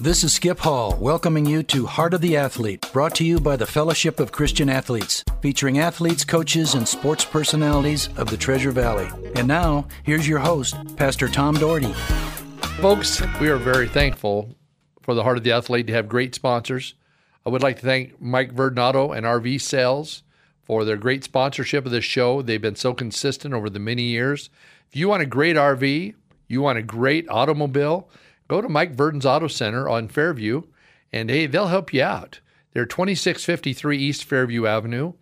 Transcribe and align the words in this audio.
This 0.00 0.22
is 0.22 0.32
Skip 0.32 0.60
Hall, 0.60 0.96
welcoming 1.00 1.44
you 1.44 1.64
to 1.64 1.84
Heart 1.84 2.14
of 2.14 2.20
the 2.20 2.36
Athlete, 2.36 2.88
brought 2.92 3.16
to 3.16 3.24
you 3.24 3.40
by 3.40 3.56
the 3.56 3.66
Fellowship 3.66 4.20
of 4.20 4.30
Christian 4.30 4.70
Athletes, 4.70 5.24
featuring 5.42 5.80
athletes, 5.80 6.24
coaches, 6.24 6.74
and 6.74 6.86
sports 6.86 7.24
personalities 7.24 8.08
of 8.16 8.30
the 8.30 8.36
Treasure 8.36 8.70
Valley. 8.70 9.08
And 9.34 9.48
now, 9.48 9.88
here's 10.04 10.28
your 10.28 10.38
host, 10.38 10.76
Pastor 10.94 11.26
Tom 11.26 11.56
Doherty. 11.56 11.92
Folks, 12.80 13.20
we 13.40 13.48
are 13.48 13.56
very 13.56 13.88
thankful 13.88 14.54
for 15.02 15.14
the 15.14 15.24
Heart 15.24 15.38
of 15.38 15.42
the 15.42 15.50
Athlete 15.50 15.88
to 15.88 15.94
have 15.94 16.08
great 16.08 16.32
sponsors. 16.32 16.94
I 17.44 17.50
would 17.50 17.64
like 17.64 17.80
to 17.80 17.86
thank 17.86 18.20
Mike 18.20 18.52
Verdon 18.52 18.78
Auto 18.78 19.10
and 19.10 19.26
RV 19.26 19.60
Sales 19.60 20.22
for 20.62 20.84
their 20.84 20.96
great 20.96 21.24
sponsorship 21.24 21.84
of 21.84 21.90
this 21.90 22.04
show. 22.04 22.40
They've 22.40 22.62
been 22.62 22.76
so 22.76 22.94
consistent 22.94 23.52
over 23.52 23.68
the 23.68 23.80
many 23.80 24.04
years. 24.04 24.48
If 24.88 24.94
you 24.94 25.08
want 25.08 25.24
a 25.24 25.26
great 25.26 25.56
RV, 25.56 26.14
you 26.46 26.62
want 26.62 26.78
a 26.78 26.82
great 26.82 27.28
automobile, 27.28 28.08
go 28.48 28.60
to 28.60 28.68
Mike 28.68 28.92
Verdon's 28.92 29.26
Auto 29.26 29.46
Center 29.46 29.88
on 29.88 30.08
Fairview, 30.08 30.62
and 31.12 31.30
hey, 31.30 31.46
they'll 31.46 31.68
help 31.68 31.92
you 31.92 32.02
out. 32.02 32.40
They're 32.72 32.86
2653 32.86 33.98
East 33.98 34.24
Fairview 34.24 34.66
Avenue. 34.66 35.14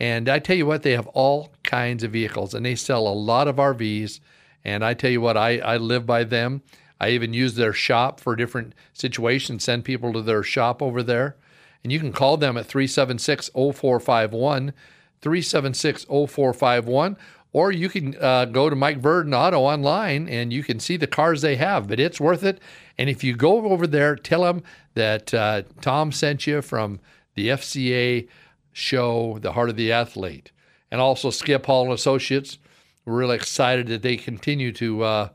And 0.00 0.28
I 0.28 0.38
tell 0.38 0.56
you 0.56 0.66
what, 0.66 0.82
they 0.82 0.92
have 0.92 1.06
all 1.08 1.52
kinds 1.64 2.04
of 2.04 2.12
vehicles 2.12 2.54
and 2.54 2.64
they 2.64 2.74
sell 2.74 3.08
a 3.08 3.14
lot 3.14 3.48
of 3.48 3.56
RVs. 3.56 4.20
And 4.64 4.84
I 4.84 4.94
tell 4.94 5.10
you 5.10 5.20
what, 5.20 5.36
I, 5.36 5.58
I 5.58 5.76
live 5.76 6.06
by 6.06 6.24
them. 6.24 6.62
I 7.00 7.10
even 7.10 7.32
use 7.32 7.54
their 7.54 7.72
shop 7.72 8.20
for 8.20 8.36
different 8.36 8.74
situations, 8.92 9.64
send 9.64 9.84
people 9.84 10.12
to 10.12 10.22
their 10.22 10.42
shop 10.42 10.82
over 10.82 11.02
there. 11.02 11.36
And 11.82 11.92
you 11.92 12.00
can 12.00 12.12
call 12.12 12.36
them 12.36 12.56
at 12.56 12.66
376 12.66 13.50
0451, 13.54 14.72
376 15.20 16.04
0451, 16.04 17.16
or 17.52 17.72
you 17.72 17.88
can 17.88 18.16
uh, 18.20 18.44
go 18.46 18.68
to 18.68 18.76
Mike 18.76 18.98
Verdon 18.98 19.34
Auto 19.34 19.60
online 19.60 20.28
and 20.28 20.52
you 20.52 20.62
can 20.62 20.78
see 20.78 20.96
the 20.96 21.06
cars 21.06 21.42
they 21.42 21.56
have. 21.56 21.88
But 21.88 22.00
it's 22.00 22.20
worth 22.20 22.44
it. 22.44 22.60
And 22.98 23.08
if 23.08 23.24
you 23.24 23.34
go 23.34 23.70
over 23.70 23.86
there, 23.86 24.16
tell 24.16 24.42
them 24.42 24.62
that 24.94 25.32
uh, 25.32 25.62
Tom 25.80 26.12
sent 26.12 26.46
you 26.46 26.60
from 26.60 27.00
the 27.34 27.48
FCA 27.48 28.28
show, 28.72 29.38
The 29.40 29.52
Heart 29.52 29.70
of 29.70 29.76
the 29.76 29.92
Athlete, 29.92 30.52
and 30.90 31.00
also 31.00 31.30
Skip 31.30 31.66
Hall 31.66 31.84
and 31.84 31.92
Associates. 31.92 32.58
We're 33.04 33.16
really 33.16 33.36
excited 33.36 33.86
that 33.88 34.02
they 34.02 34.16
continue 34.16 34.72
to 34.72 35.02
uh, 35.02 35.28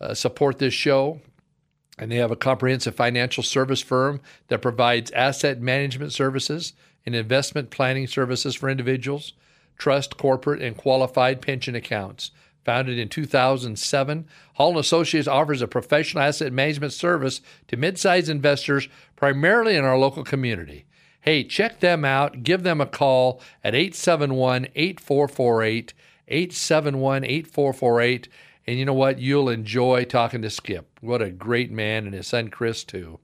uh, 0.00 0.14
support 0.14 0.58
this 0.58 0.74
show. 0.74 1.20
And 1.96 2.10
they 2.10 2.16
have 2.16 2.32
a 2.32 2.36
comprehensive 2.36 2.96
financial 2.96 3.44
service 3.44 3.80
firm 3.80 4.20
that 4.48 4.60
provides 4.60 5.12
asset 5.12 5.60
management 5.60 6.12
services 6.12 6.72
and 7.06 7.14
investment 7.14 7.70
planning 7.70 8.08
services 8.08 8.56
for 8.56 8.68
individuals 8.68 9.34
trust, 9.76 10.16
corporate, 10.16 10.62
and 10.62 10.76
qualified 10.76 11.42
pension 11.42 11.74
accounts. 11.74 12.30
Founded 12.64 12.98
in 12.98 13.08
2007, 13.08 14.26
Hall 14.54 14.78
& 14.78 14.80
Associates 14.80 15.28
offers 15.28 15.60
a 15.60 15.68
professional 15.68 16.22
asset 16.22 16.52
management 16.52 16.94
service 16.94 17.42
to 17.68 17.76
mid-sized 17.76 18.30
investors 18.30 18.88
primarily 19.16 19.76
in 19.76 19.84
our 19.84 19.98
local 19.98 20.24
community. 20.24 20.86
Hey, 21.20 21.44
check 21.44 21.80
them 21.80 22.04
out. 22.04 22.42
Give 22.42 22.62
them 22.62 22.80
a 22.80 22.86
call 22.86 23.42
at 23.62 23.74
871-8448, 23.74 25.92
871-8448. 26.30 28.28
And 28.66 28.78
you 28.78 28.84
know 28.84 28.94
what? 28.94 29.18
You'll 29.18 29.50
enjoy 29.50 30.04
talking 30.04 30.42
to 30.42 30.50
Skip. 30.50 30.98
What 31.00 31.20
a 31.20 31.30
great 31.30 31.70
man 31.70 32.06
and 32.06 32.14
his 32.14 32.26
son 32.26 32.48
Chris 32.48 32.84
too. 32.84 33.20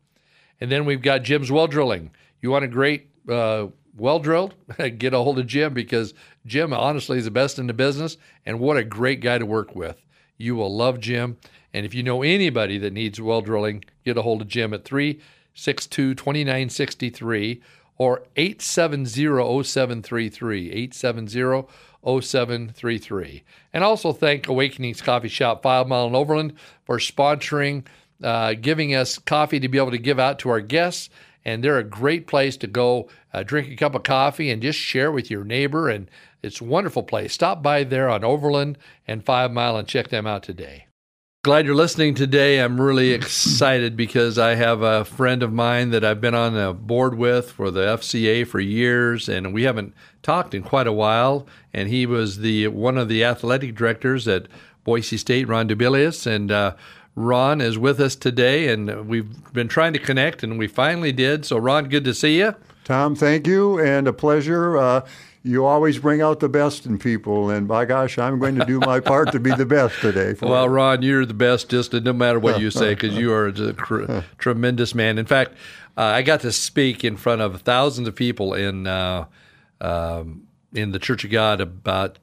And 0.60 0.70
then 0.70 0.84
we've 0.84 1.02
got 1.02 1.22
Jim's 1.22 1.50
Well 1.50 1.66
Drilling. 1.66 2.10
You 2.42 2.50
want 2.50 2.64
a 2.64 2.68
great 2.68 3.08
uh, 3.28 3.68
well 3.96 4.18
drilled, 4.18 4.54
get 4.98 5.14
a 5.14 5.18
hold 5.18 5.38
of 5.38 5.46
Jim 5.46 5.74
because 5.74 6.14
Jim 6.46 6.72
honestly 6.72 7.18
is 7.18 7.24
the 7.24 7.30
best 7.30 7.58
in 7.58 7.66
the 7.66 7.72
business 7.72 8.16
and 8.46 8.60
what 8.60 8.76
a 8.76 8.84
great 8.84 9.20
guy 9.20 9.38
to 9.38 9.46
work 9.46 9.74
with. 9.74 10.02
You 10.36 10.56
will 10.56 10.74
love 10.74 11.00
Jim. 11.00 11.36
And 11.72 11.86
if 11.86 11.94
you 11.94 12.02
know 12.02 12.22
anybody 12.22 12.78
that 12.78 12.92
needs 12.92 13.20
well 13.20 13.42
drilling, 13.42 13.84
get 14.04 14.16
a 14.16 14.22
hold 14.22 14.42
of 14.42 14.48
Jim 14.48 14.72
at 14.74 14.84
362 14.84 16.14
2963 16.14 17.62
or 17.98 18.22
870 18.36 19.62
0733. 19.62 20.70
870 20.70 21.66
0733. 22.02 23.42
And 23.72 23.84
also 23.84 24.12
thank 24.12 24.48
Awakenings 24.48 25.02
Coffee 25.02 25.28
Shop, 25.28 25.62
Five 25.62 25.86
Mile 25.86 26.06
and 26.06 26.16
Overland, 26.16 26.54
for 26.84 26.98
sponsoring, 26.98 27.84
uh, 28.22 28.54
giving 28.54 28.94
us 28.94 29.18
coffee 29.18 29.60
to 29.60 29.68
be 29.68 29.78
able 29.78 29.90
to 29.90 29.98
give 29.98 30.18
out 30.18 30.38
to 30.40 30.48
our 30.48 30.60
guests 30.60 31.10
and 31.50 31.64
they're 31.64 31.78
a 31.78 31.84
great 31.84 32.26
place 32.26 32.56
to 32.58 32.66
go 32.66 33.08
uh, 33.34 33.42
drink 33.42 33.68
a 33.68 33.76
cup 33.76 33.94
of 33.94 34.04
coffee 34.04 34.50
and 34.50 34.62
just 34.62 34.78
share 34.78 35.10
with 35.10 35.30
your 35.30 35.44
neighbor. 35.44 35.88
And 35.88 36.08
it's 36.42 36.60
a 36.60 36.64
wonderful 36.64 37.02
place. 37.02 37.32
Stop 37.32 37.62
by 37.62 37.82
there 37.84 38.08
on 38.08 38.24
Overland 38.24 38.78
and 39.06 39.24
Five 39.24 39.50
Mile 39.50 39.76
and 39.76 39.88
check 39.88 40.08
them 40.08 40.26
out 40.26 40.44
today. 40.44 40.86
Glad 41.42 41.66
you're 41.66 41.74
listening 41.74 42.14
today. 42.14 42.58
I'm 42.58 42.80
really 42.80 43.10
excited 43.12 43.96
because 43.96 44.38
I 44.38 44.54
have 44.54 44.82
a 44.82 45.04
friend 45.04 45.42
of 45.42 45.52
mine 45.52 45.90
that 45.90 46.04
I've 46.04 46.20
been 46.20 46.34
on 46.34 46.56
a 46.56 46.72
board 46.72 47.16
with 47.16 47.50
for 47.50 47.70
the 47.70 47.80
FCA 47.80 48.46
for 48.46 48.60
years, 48.60 49.28
and 49.28 49.52
we 49.52 49.64
haven't 49.64 49.94
talked 50.22 50.54
in 50.54 50.62
quite 50.62 50.86
a 50.86 50.92
while. 50.92 51.46
And 51.72 51.88
he 51.88 52.06
was 52.06 52.38
the 52.38 52.68
one 52.68 52.96
of 52.96 53.08
the 53.08 53.24
athletic 53.24 53.74
directors 53.74 54.28
at 54.28 54.46
Boise 54.84 55.16
State, 55.16 55.48
Ron 55.48 55.66
Dibelius, 55.66 56.26
and 56.26 56.52
uh, 56.52 56.74
Ron 57.14 57.60
is 57.60 57.76
with 57.76 58.00
us 58.00 58.14
today, 58.16 58.68
and 58.68 59.08
we've 59.08 59.52
been 59.52 59.68
trying 59.68 59.92
to 59.92 59.98
connect, 59.98 60.42
and 60.42 60.58
we 60.58 60.66
finally 60.66 61.12
did. 61.12 61.44
So, 61.44 61.58
Ron, 61.58 61.88
good 61.88 62.04
to 62.04 62.14
see 62.14 62.38
you. 62.38 62.54
Tom, 62.84 63.14
thank 63.14 63.46
you, 63.46 63.78
and 63.78 64.08
a 64.08 64.12
pleasure. 64.12 64.76
Uh, 64.76 65.06
you 65.42 65.64
always 65.64 65.98
bring 65.98 66.20
out 66.20 66.40
the 66.40 66.48
best 66.48 66.86
in 66.86 66.98
people, 66.98 67.50
and 67.50 67.66
by 67.66 67.84
gosh, 67.84 68.18
I'm 68.18 68.38
going 68.38 68.56
to 68.56 68.64
do 68.64 68.78
my 68.80 69.00
part 69.00 69.32
to 69.32 69.40
be 69.40 69.50
the 69.54 69.64
best 69.66 69.98
today. 70.00 70.34
well, 70.40 70.64
you. 70.64 70.70
Ron, 70.70 71.02
you're 71.02 71.24
the 71.24 71.34
best, 71.34 71.70
just 71.70 71.92
no 71.92 72.12
matter 72.12 72.38
what 72.38 72.60
you 72.60 72.70
say, 72.70 72.94
because 72.94 73.16
you 73.16 73.32
are 73.32 73.46
a 73.48 73.72
cr- 73.72 74.20
tremendous 74.38 74.94
man. 74.94 75.18
In 75.18 75.26
fact, 75.26 75.52
uh, 75.96 76.02
I 76.02 76.22
got 76.22 76.40
to 76.40 76.52
speak 76.52 77.04
in 77.04 77.16
front 77.16 77.40
of 77.42 77.62
thousands 77.62 78.06
of 78.06 78.14
people 78.14 78.54
in 78.54 78.86
uh, 78.86 79.26
um, 79.80 80.46
in 80.74 80.92
the 80.92 80.98
Church 80.98 81.24
of 81.24 81.30
God 81.30 81.60
about 81.60 82.18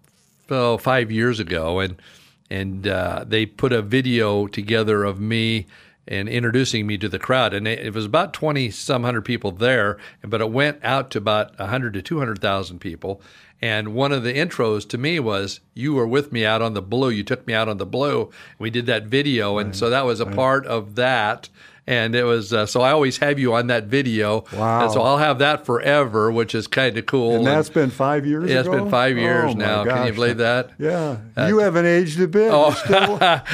oh, 0.49 0.77
five 0.77 1.11
years 1.11 1.39
ago, 1.39 1.79
and 1.79 2.01
and 2.49 2.87
uh, 2.87 3.25
they 3.27 3.45
put 3.45 3.73
a 3.73 3.81
video 3.81 4.47
together 4.47 5.03
of 5.03 5.19
me 5.19 5.67
and 6.07 6.29
introducing 6.29 6.87
me 6.87 6.97
to 6.97 7.09
the 7.09 7.19
crowd. 7.19 7.53
And 7.53 7.67
it, 7.67 7.93
was 7.93 8.05
about 8.05 8.33
20 8.33 8.71
some 8.71 9.03
hundred 9.03 9.25
people 9.25 9.51
there, 9.51 9.97
but 10.23 10.41
it 10.41 10.49
went 10.49 10.83
out 10.83 11.11
to 11.11 11.17
about 11.17 11.57
100 11.59 11.93
to 11.95 12.01
200,000 12.01 12.79
people. 12.79 13.21
And 13.61 13.93
one 13.93 14.11
of 14.11 14.23
the 14.23 14.33
intros 14.33 14.87
to 14.89 14.97
me 14.97 15.19
was, 15.19 15.59
You 15.73 15.93
were 15.93 16.07
with 16.07 16.31
me 16.31 16.45
out 16.45 16.61
on 16.61 16.73
the 16.73 16.81
blue. 16.81 17.09
You 17.09 17.23
took 17.23 17.45
me 17.47 17.53
out 17.53 17.67
on 17.67 17.77
the 17.77 17.85
blue. 17.85 18.29
We 18.59 18.69
did 18.69 18.85
that 18.85 19.05
video. 19.05 19.57
And 19.57 19.75
so 19.75 19.89
that 19.89 20.05
was 20.05 20.19
a 20.19 20.25
right. 20.25 20.35
part 20.35 20.65
of 20.67 20.95
that 20.95 21.49
and 21.87 22.13
it 22.15 22.23
was 22.23 22.53
uh, 22.53 22.65
so 22.65 22.81
I 22.81 22.91
always 22.91 23.17
have 23.17 23.39
you 23.39 23.53
on 23.53 23.67
that 23.67 23.85
video. 23.85 24.45
Wow! 24.53 24.83
And 24.83 24.91
so 24.91 25.01
I'll 25.01 25.17
have 25.17 25.39
that 25.39 25.65
forever, 25.65 26.31
which 26.31 26.53
is 26.53 26.67
kind 26.67 26.97
of 26.97 27.05
cool. 27.05 27.37
And 27.37 27.47
that's 27.47 27.69
and, 27.69 27.75
been 27.75 27.89
five 27.89 28.25
years. 28.25 28.49
Yeah, 28.49 28.59
ago? 28.59 28.73
it's 28.73 28.81
been 28.81 28.91
five 28.91 29.17
years 29.17 29.51
oh, 29.51 29.53
now. 29.53 29.83
Gosh. 29.83 29.93
Can 29.95 30.07
you 30.07 30.13
believe 30.13 30.37
that? 30.37 30.71
Yeah, 30.77 31.17
uh, 31.37 31.47
you 31.47 31.59
haven't 31.59 31.85
aged 31.85 32.19
a 32.19 32.27
bit. 32.27 32.51
Oh, 32.53 32.75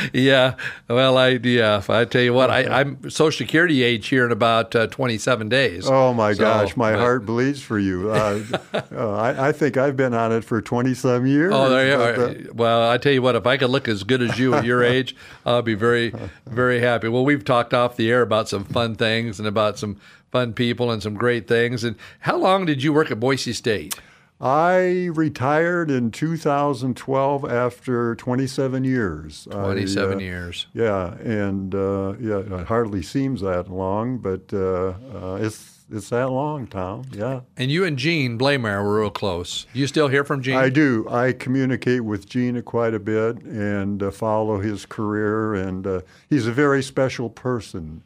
yeah. 0.13 0.55
Well, 0.89 1.17
I 1.17 1.29
yeah. 1.29 1.81
I 1.87 2.05
tell 2.05 2.21
you 2.21 2.33
what, 2.33 2.49
I, 2.49 2.81
am 2.81 3.09
Social 3.09 3.37
Security 3.37 3.83
age 3.83 4.07
here 4.07 4.25
in 4.25 4.31
about 4.31 4.75
uh, 4.75 4.87
27 4.87 5.49
days. 5.49 5.87
Oh 5.87 6.13
my 6.13 6.33
so, 6.33 6.39
gosh, 6.39 6.75
my 6.75 6.91
but, 6.91 6.99
heart 6.99 7.25
bleeds 7.25 7.61
for 7.61 7.77
you. 7.77 8.11
Uh, 8.11 8.43
uh, 8.91 9.11
I, 9.13 9.49
I, 9.49 9.51
think 9.51 9.77
I've 9.77 9.95
been 9.95 10.13
on 10.13 10.31
it 10.31 10.43
for 10.43 10.61
20 10.61 10.93
some 10.93 11.27
years. 11.27 11.53
Oh, 11.55 11.69
there 11.69 11.87
you 11.87 12.49
are. 12.49 12.53
Well, 12.53 12.89
I 12.89 12.97
tell 12.97 13.11
you 13.11 13.21
what, 13.21 13.35
if 13.35 13.45
I 13.45 13.57
could 13.57 13.69
look 13.69 13.87
as 13.87 14.03
good 14.03 14.21
as 14.21 14.39
you 14.39 14.55
at 14.55 14.65
your 14.65 14.83
age, 14.83 15.15
I'll 15.45 15.61
be 15.61 15.75
very, 15.75 16.13
very 16.47 16.79
happy. 16.79 17.07
Well, 17.07 17.25
we've 17.25 17.45
talked 17.45 17.73
off 17.73 17.95
the 17.95 18.09
air 18.11 18.22
about 18.23 18.49
some 18.49 18.63
fun 18.63 18.95
things 18.95 19.39
and 19.39 19.47
about 19.47 19.77
some 19.77 19.97
fun 20.31 20.53
people 20.53 20.89
and 20.89 21.03
some 21.03 21.13
great 21.13 21.47
things. 21.47 21.83
And 21.83 21.95
how 22.19 22.37
long 22.37 22.65
did 22.65 22.81
you 22.81 22.91
work 22.91 23.11
at 23.11 23.19
Boise 23.19 23.53
State? 23.53 23.99
I 24.41 25.09
retired 25.13 25.89
in 25.89 26.11
2012 26.11 27.45
after 27.49 28.15
27 28.15 28.83
years. 28.83 29.47
27 29.49 30.11
I, 30.11 30.15
uh, 30.15 30.19
years. 30.19 30.67
Yeah, 30.73 31.13
and 31.15 31.73
uh, 31.73 32.15
yeah, 32.19 32.39
it 32.39 32.67
hardly 32.67 33.03
seems 33.03 33.39
that 33.39 33.71
long, 33.71 34.17
but 34.17 34.51
uh, 34.51 34.95
uh, 35.15 35.37
it's 35.39 35.73
it's 35.89 36.09
that 36.09 36.29
long, 36.29 36.67
Tom. 36.67 37.03
Yeah. 37.13 37.41
And 37.55 37.69
you 37.69 37.85
and 37.85 37.97
Gene 37.97 38.37
Bleymaier 38.37 38.83
were 38.83 38.99
real 39.01 39.11
close. 39.11 39.67
You 39.73 39.85
still 39.87 40.07
hear 40.07 40.23
from 40.23 40.41
Gene? 40.41 40.55
I 40.55 40.69
do. 40.69 41.07
I 41.09 41.33
communicate 41.33 42.03
with 42.03 42.27
Gene 42.27 42.61
quite 42.63 42.93
a 42.93 42.99
bit 42.99 43.43
and 43.43 44.01
uh, 44.01 44.09
follow 44.11 44.59
his 44.59 44.85
career, 44.85 45.53
and 45.53 45.85
uh, 45.85 46.01
he's 46.29 46.47
a 46.47 46.51
very 46.51 46.81
special 46.81 47.29
person 47.29 48.03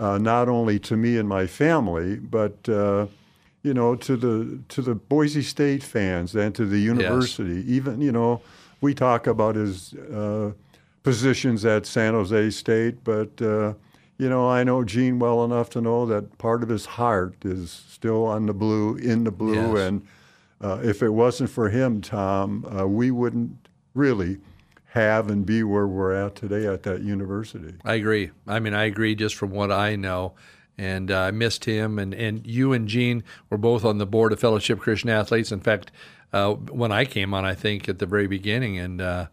uh, 0.00 0.16
not 0.18 0.48
only 0.48 0.78
to 0.78 0.96
me 0.96 1.18
and 1.18 1.28
my 1.28 1.46
family, 1.46 2.16
but 2.16 2.68
uh, 2.68 3.06
you 3.62 3.74
know 3.74 3.94
to 3.94 4.16
the 4.16 4.58
to 4.68 4.82
the 4.82 4.94
Boise 4.94 5.42
State 5.42 5.82
fans 5.82 6.34
and 6.34 6.54
to 6.54 6.64
the 6.64 6.78
university. 6.78 7.56
Yes. 7.56 7.68
Even 7.68 8.00
you 8.00 8.10
know 8.10 8.40
we 8.80 8.94
talk 8.94 9.26
about 9.26 9.54
his 9.54 9.92
uh, 9.94 10.52
positions 11.02 11.64
at 11.66 11.84
San 11.84 12.14
Jose 12.14 12.50
State, 12.50 13.04
but 13.04 13.30
uh, 13.42 13.74
you 14.16 14.28
know 14.30 14.48
I 14.48 14.64
know 14.64 14.82
Gene 14.84 15.18
well 15.18 15.44
enough 15.44 15.68
to 15.70 15.82
know 15.82 16.06
that 16.06 16.38
part 16.38 16.62
of 16.62 16.70
his 16.70 16.86
heart 16.86 17.36
is 17.44 17.70
still 17.70 18.24
on 18.24 18.46
the 18.46 18.54
blue, 18.54 18.96
in 18.96 19.24
the 19.24 19.30
blue, 19.30 19.76
yes. 19.76 19.86
and 19.86 20.06
uh, 20.62 20.80
if 20.82 21.02
it 21.02 21.10
wasn't 21.10 21.50
for 21.50 21.68
him, 21.68 22.00
Tom, 22.00 22.66
uh, 22.74 22.86
we 22.86 23.10
wouldn't 23.10 23.68
really 23.94 24.38
have 24.92 25.30
and 25.30 25.46
be 25.46 25.62
where 25.62 25.86
we're 25.86 26.12
at 26.12 26.34
today 26.34 26.66
at 26.66 26.82
that 26.84 27.02
university. 27.02 27.74
I 27.84 27.94
agree. 27.94 28.30
I 28.46 28.58
mean, 28.60 28.74
I 28.74 28.84
agree 28.84 29.14
just 29.14 29.34
from 29.34 29.50
what 29.50 29.70
I 29.70 29.96
know. 29.96 30.34
and 30.78 31.10
uh, 31.10 31.20
I 31.20 31.30
missed 31.30 31.64
him. 31.66 31.98
And, 31.98 32.14
and 32.14 32.46
you 32.46 32.72
and 32.72 32.88
Gene 32.88 33.22
were 33.50 33.58
both 33.58 33.84
on 33.84 33.98
the 33.98 34.06
board 34.06 34.32
of 34.32 34.40
Fellowship 34.40 34.80
Christian 34.80 35.10
Athletes. 35.10 35.52
In 35.52 35.60
fact, 35.60 35.92
uh, 36.32 36.54
when 36.54 36.90
I 36.92 37.04
came 37.04 37.34
on, 37.34 37.44
I 37.44 37.54
think 37.54 37.88
at 37.88 37.98
the 37.98 38.06
very 38.06 38.26
beginning, 38.26 38.78
and 38.78 39.00
uh, 39.00 39.26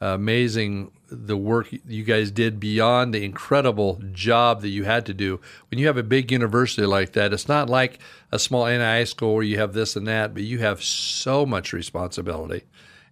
amazing 0.00 0.90
the 1.10 1.36
work 1.36 1.68
you 1.86 2.04
guys 2.04 2.30
did 2.30 2.60
beyond 2.60 3.14
the 3.14 3.24
incredible 3.24 4.00
job 4.12 4.60
that 4.60 4.68
you 4.68 4.84
had 4.84 5.06
to 5.06 5.14
do. 5.14 5.40
When 5.70 5.78
you 5.78 5.86
have 5.86 5.96
a 5.96 6.02
big 6.02 6.30
university 6.30 6.86
like 6.86 7.12
that, 7.12 7.32
it's 7.32 7.48
not 7.48 7.70
like 7.70 7.98
a 8.30 8.38
small 8.38 8.66
NI 8.66 9.04
school 9.06 9.34
where 9.34 9.42
you 9.42 9.58
have 9.58 9.72
this 9.72 9.96
and 9.96 10.06
that, 10.06 10.34
but 10.34 10.42
you 10.42 10.58
have 10.58 10.82
so 10.82 11.46
much 11.46 11.72
responsibility. 11.72 12.64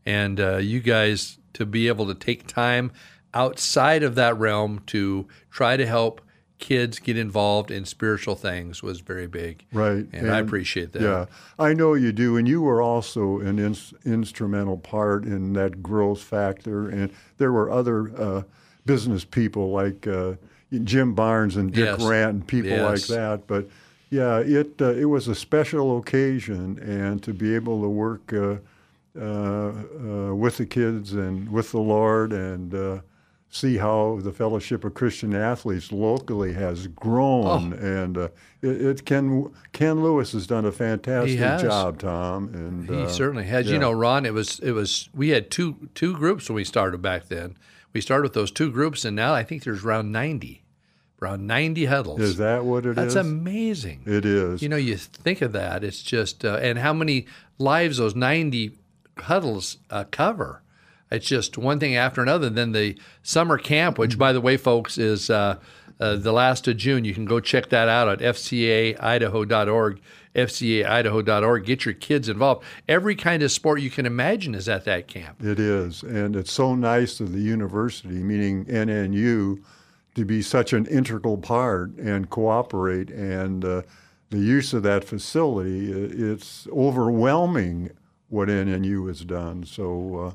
And 0.04 0.38
uh, 0.38 0.56
you 0.58 0.80
guys, 0.80 1.38
to 1.56 1.64
be 1.64 1.88
able 1.88 2.06
to 2.06 2.14
take 2.14 2.46
time 2.46 2.92
outside 3.32 4.02
of 4.02 4.14
that 4.14 4.38
realm 4.38 4.82
to 4.86 5.26
try 5.50 5.74
to 5.74 5.86
help 5.86 6.20
kids 6.58 6.98
get 6.98 7.16
involved 7.16 7.70
in 7.70 7.86
spiritual 7.86 8.34
things 8.34 8.82
was 8.82 9.00
very 9.00 9.26
big. 9.26 9.64
Right. 9.72 10.06
And, 10.12 10.14
and 10.14 10.30
I 10.30 10.38
appreciate 10.38 10.92
that. 10.92 11.02
Yeah, 11.02 11.26
I 11.58 11.72
know 11.72 11.94
you 11.94 12.12
do. 12.12 12.36
And 12.36 12.46
you 12.46 12.60
were 12.60 12.82
also 12.82 13.40
an 13.40 13.58
in, 13.58 13.74
instrumental 14.04 14.76
part 14.76 15.24
in 15.24 15.54
that 15.54 15.82
growth 15.82 16.22
factor. 16.22 16.90
And 16.90 17.10
there 17.38 17.52
were 17.52 17.70
other 17.70 18.10
uh, 18.20 18.42
business 18.84 19.24
people 19.24 19.70
like 19.70 20.06
uh, 20.06 20.34
Jim 20.84 21.14
Barnes 21.14 21.56
and 21.56 21.72
Dick 21.72 21.98
yes. 21.98 22.02
Rant 22.02 22.32
and 22.32 22.46
people 22.46 22.70
yes. 22.70 23.08
like 23.08 23.18
that. 23.18 23.46
But 23.46 23.68
yeah, 24.10 24.40
it, 24.40 24.80
uh, 24.80 24.92
it 24.92 25.06
was 25.06 25.26
a 25.26 25.34
special 25.34 25.98
occasion. 25.98 26.78
And 26.80 27.22
to 27.22 27.32
be 27.32 27.54
able 27.54 27.80
to 27.80 27.88
work 27.88 28.32
uh, 28.32 28.56
with 29.16 30.56
the 30.58 30.66
kids 30.66 31.12
and 31.12 31.50
with 31.50 31.72
the 31.72 31.80
Lord 31.80 32.32
and 32.32 33.02
see 33.56 33.76
how 33.78 34.18
the 34.22 34.32
Fellowship 34.32 34.84
of 34.84 34.94
Christian 34.94 35.34
Athletes 35.34 35.90
locally 35.92 36.52
has 36.52 36.86
grown, 36.88 37.72
oh. 37.72 37.76
and 37.76 38.18
uh, 38.18 38.28
it, 38.62 38.82
it, 38.82 39.04
Ken 39.04 39.50
Ken 39.72 40.02
Lewis 40.02 40.32
has 40.32 40.46
done 40.46 40.64
a 40.64 40.72
fantastic 40.72 41.38
job, 41.38 41.98
Tom. 41.98 42.50
And 42.54 42.88
he 42.88 43.04
uh, 43.04 43.08
certainly 43.08 43.44
has. 43.44 43.66
Yeah. 43.66 43.74
You 43.74 43.78
know, 43.78 43.92
Ron, 43.92 44.26
it 44.26 44.34
was 44.34 44.58
it 44.60 44.72
was 44.72 45.08
we 45.14 45.30
had 45.30 45.50
two 45.50 45.88
two 45.94 46.14
groups 46.14 46.48
when 46.48 46.56
we 46.56 46.64
started 46.64 47.00
back 47.02 47.28
then. 47.28 47.56
We 47.92 48.00
started 48.00 48.24
with 48.24 48.34
those 48.34 48.50
two 48.50 48.70
groups, 48.70 49.04
and 49.04 49.16
now 49.16 49.32
I 49.32 49.42
think 49.42 49.64
there's 49.64 49.84
around 49.84 50.12
ninety. 50.12 50.62
Around 51.22 51.46
90 51.46 51.86
huddles. 51.86 52.20
Is 52.20 52.36
that 52.36 52.66
what 52.66 52.84
it 52.84 52.94
That's 52.94 53.08
is? 53.08 53.14
That's 53.14 53.26
amazing. 53.26 54.02
It 54.04 54.26
is. 54.26 54.60
You 54.60 54.68
know, 54.68 54.76
you 54.76 54.98
think 54.98 55.40
of 55.40 55.52
that. 55.52 55.82
It's 55.82 56.02
just, 56.02 56.44
uh, 56.44 56.58
and 56.60 56.78
how 56.78 56.92
many 56.92 57.24
lives 57.58 57.96
those 57.96 58.14
90 58.14 58.76
huddles 59.18 59.78
uh, 59.90 60.04
cover 60.10 60.62
it's 61.10 61.26
just 61.26 61.56
one 61.56 61.78
thing 61.78 61.96
after 61.96 62.22
another. 62.22 62.48
And 62.48 62.56
then 62.56 62.72
the 62.72 62.98
summer 63.22 63.58
camp, 63.58 63.98
which, 63.98 64.18
by 64.18 64.32
the 64.32 64.40
way, 64.40 64.56
folks, 64.56 64.98
is 64.98 65.30
uh, 65.30 65.58
uh, 66.00 66.16
the 66.16 66.32
last 66.32 66.66
of 66.68 66.76
June. 66.76 67.04
You 67.04 67.14
can 67.14 67.24
go 67.24 67.40
check 67.40 67.68
that 67.68 67.88
out 67.88 68.08
at 68.08 68.18
fcaidaho.org, 68.18 70.00
fcaidaho.org. 70.34 71.64
Get 71.64 71.84
your 71.84 71.94
kids 71.94 72.28
involved. 72.28 72.64
Every 72.88 73.14
kind 73.14 73.42
of 73.42 73.52
sport 73.52 73.80
you 73.80 73.90
can 73.90 74.04
imagine 74.04 74.54
is 74.54 74.68
at 74.68 74.84
that 74.86 75.06
camp. 75.06 75.42
It 75.44 75.60
is. 75.60 76.02
And 76.02 76.34
it's 76.34 76.52
so 76.52 76.74
nice 76.74 77.20
of 77.20 77.32
the 77.32 77.40
university, 77.40 78.22
meaning 78.22 78.64
NNU, 78.64 79.62
to 80.16 80.24
be 80.24 80.42
such 80.42 80.72
an 80.72 80.86
integral 80.86 81.38
part 81.38 81.94
and 81.98 82.28
cooperate. 82.30 83.10
And 83.10 83.64
uh, 83.64 83.82
the 84.30 84.38
use 84.38 84.72
of 84.72 84.82
that 84.82 85.04
facility, 85.04 85.92
it's 85.92 86.66
overwhelming 86.72 87.90
what 88.28 88.48
NNU 88.48 89.08
has 89.08 89.20
done. 89.20 89.64
So, 89.64 90.16
uh, 90.16 90.32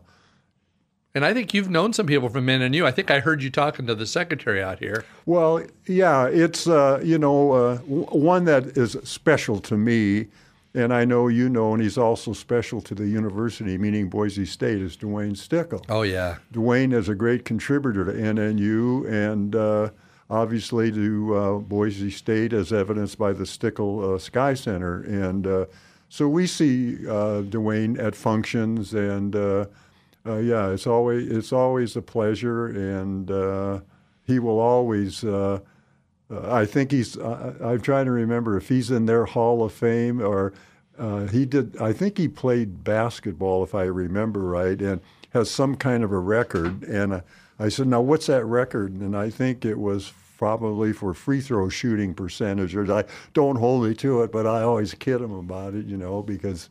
and 1.14 1.26
I 1.26 1.34
think 1.34 1.54
you've 1.54 1.70
known 1.70 1.92
some 1.92 2.06
people 2.06 2.30
from 2.30 2.48
NNU. 2.48 2.86
I 2.86 2.92
think 2.92 3.12
I 3.12 3.20
heard 3.20 3.44
you 3.44 3.50
talking 3.50 3.86
to 3.88 3.96
the 3.96 4.06
secretary 4.06 4.64
out 4.64 4.80
here. 4.80 5.04
Well, 5.26 5.62
yeah, 5.86 6.28
it's 6.28 6.68
uh, 6.68 7.02
you 7.04 7.18
know 7.18 7.52
uh, 7.52 7.78
one 7.78 8.46
that 8.46 8.78
is 8.78 8.96
special 9.04 9.60
to 9.62 9.76
me, 9.76 10.28
and 10.74 10.94
I 10.94 11.04
know 11.04 11.28
you 11.28 11.50
know, 11.50 11.74
and 11.74 11.84
he's 11.84 11.98
also 11.98 12.32
special 12.32 12.80
to 12.82 12.96
the 12.96 13.08
university, 13.08 13.78
meaning 13.78 14.08
Boise 14.08 14.46
State, 14.46 14.82
is 14.82 14.96
Duane 14.96 15.36
Stueckle. 15.36 15.84
Oh 15.90 16.04
yeah, 16.04 16.38
Duane 16.54 16.94
is 16.94 17.10
a 17.10 17.16
great 17.16 17.44
contributor 17.44 18.06
to 18.06 18.14
NNU, 18.14 19.06
and 19.12 19.54
uh, 19.54 19.90
obviously 20.30 20.94
to 20.94 21.36
uh, 21.36 21.58
Boise 21.58 22.10
State, 22.10 22.54
as 22.54 22.72
evidenced 22.72 23.18
by 23.18 23.34
the 23.34 23.44
Stueckle 23.44 24.16
uh, 24.16 24.18
Sky 24.18 24.54
Center, 24.54 25.02
and 25.02 25.46
uh, 25.46 25.66
so 26.12 26.28
we 26.28 26.46
see 26.46 26.96
Duane 26.96 28.00
at 28.00 28.16
functions 28.16 28.94
and 28.94 29.36
uh, 30.26 30.38
yeah, 30.38 30.70
it's 30.70 30.86
always 30.86 31.30
it's 31.30 31.52
always 31.52 31.96
a 31.96 32.02
pleasure, 32.02 32.68
and 32.68 33.30
uh, 33.32 33.80
he 34.24 34.40
will 34.40 34.60
always. 34.60 35.24
Uh, 35.24 35.60
uh 36.30 36.54
I 36.54 36.66
think 36.66 36.92
he's. 36.92 37.18
I'm 37.18 37.82
trying 37.82 38.06
to 38.06 38.12
remember 38.12 38.56
if 38.56 38.70
he's 38.70 38.92
in 38.92 39.06
their 39.06 39.26
Hall 39.26 39.64
of 39.64 39.74
Fame 39.74 40.22
or 40.22 40.54
uh, 41.00 41.28
he 41.28 41.46
did. 41.46 41.76
I 41.82 41.94
think 41.94 42.18
he 42.18 42.28
played 42.28 42.84
basketball, 42.84 43.64
if 43.64 43.74
I 43.74 43.84
remember 43.84 44.42
right, 44.42 44.80
and 44.80 45.02
has 45.34 45.50
some 45.50 45.76
kind 45.76 46.04
of 46.04 46.12
a 46.12 46.20
record. 46.20 46.84
And 46.84 47.24
I 47.58 47.70
said, 47.70 47.88
"Now, 47.88 48.02
what's 48.02 48.28
that 48.28 48.46
record?" 48.46 48.94
And 48.94 49.18
I 49.18 49.32
think 49.32 49.66
it 49.66 49.80
was 49.80 50.14
probably 50.42 50.92
for 50.92 51.14
free 51.14 51.40
throw 51.40 51.70
shooting 51.70 52.16
percentages. 52.16 52.90
I 52.90 53.04
don't 53.36 53.58
hold 53.58 53.84
me 53.84 53.94
to 53.94 54.24
it, 54.24 54.32
but 54.32 54.48
I 54.48 54.64
always 54.64 54.92
kid 54.96 55.22
him 55.22 55.34
about 55.34 55.76
it, 55.76 55.86
you 55.86 55.98
know, 55.98 56.24
because 56.24 56.68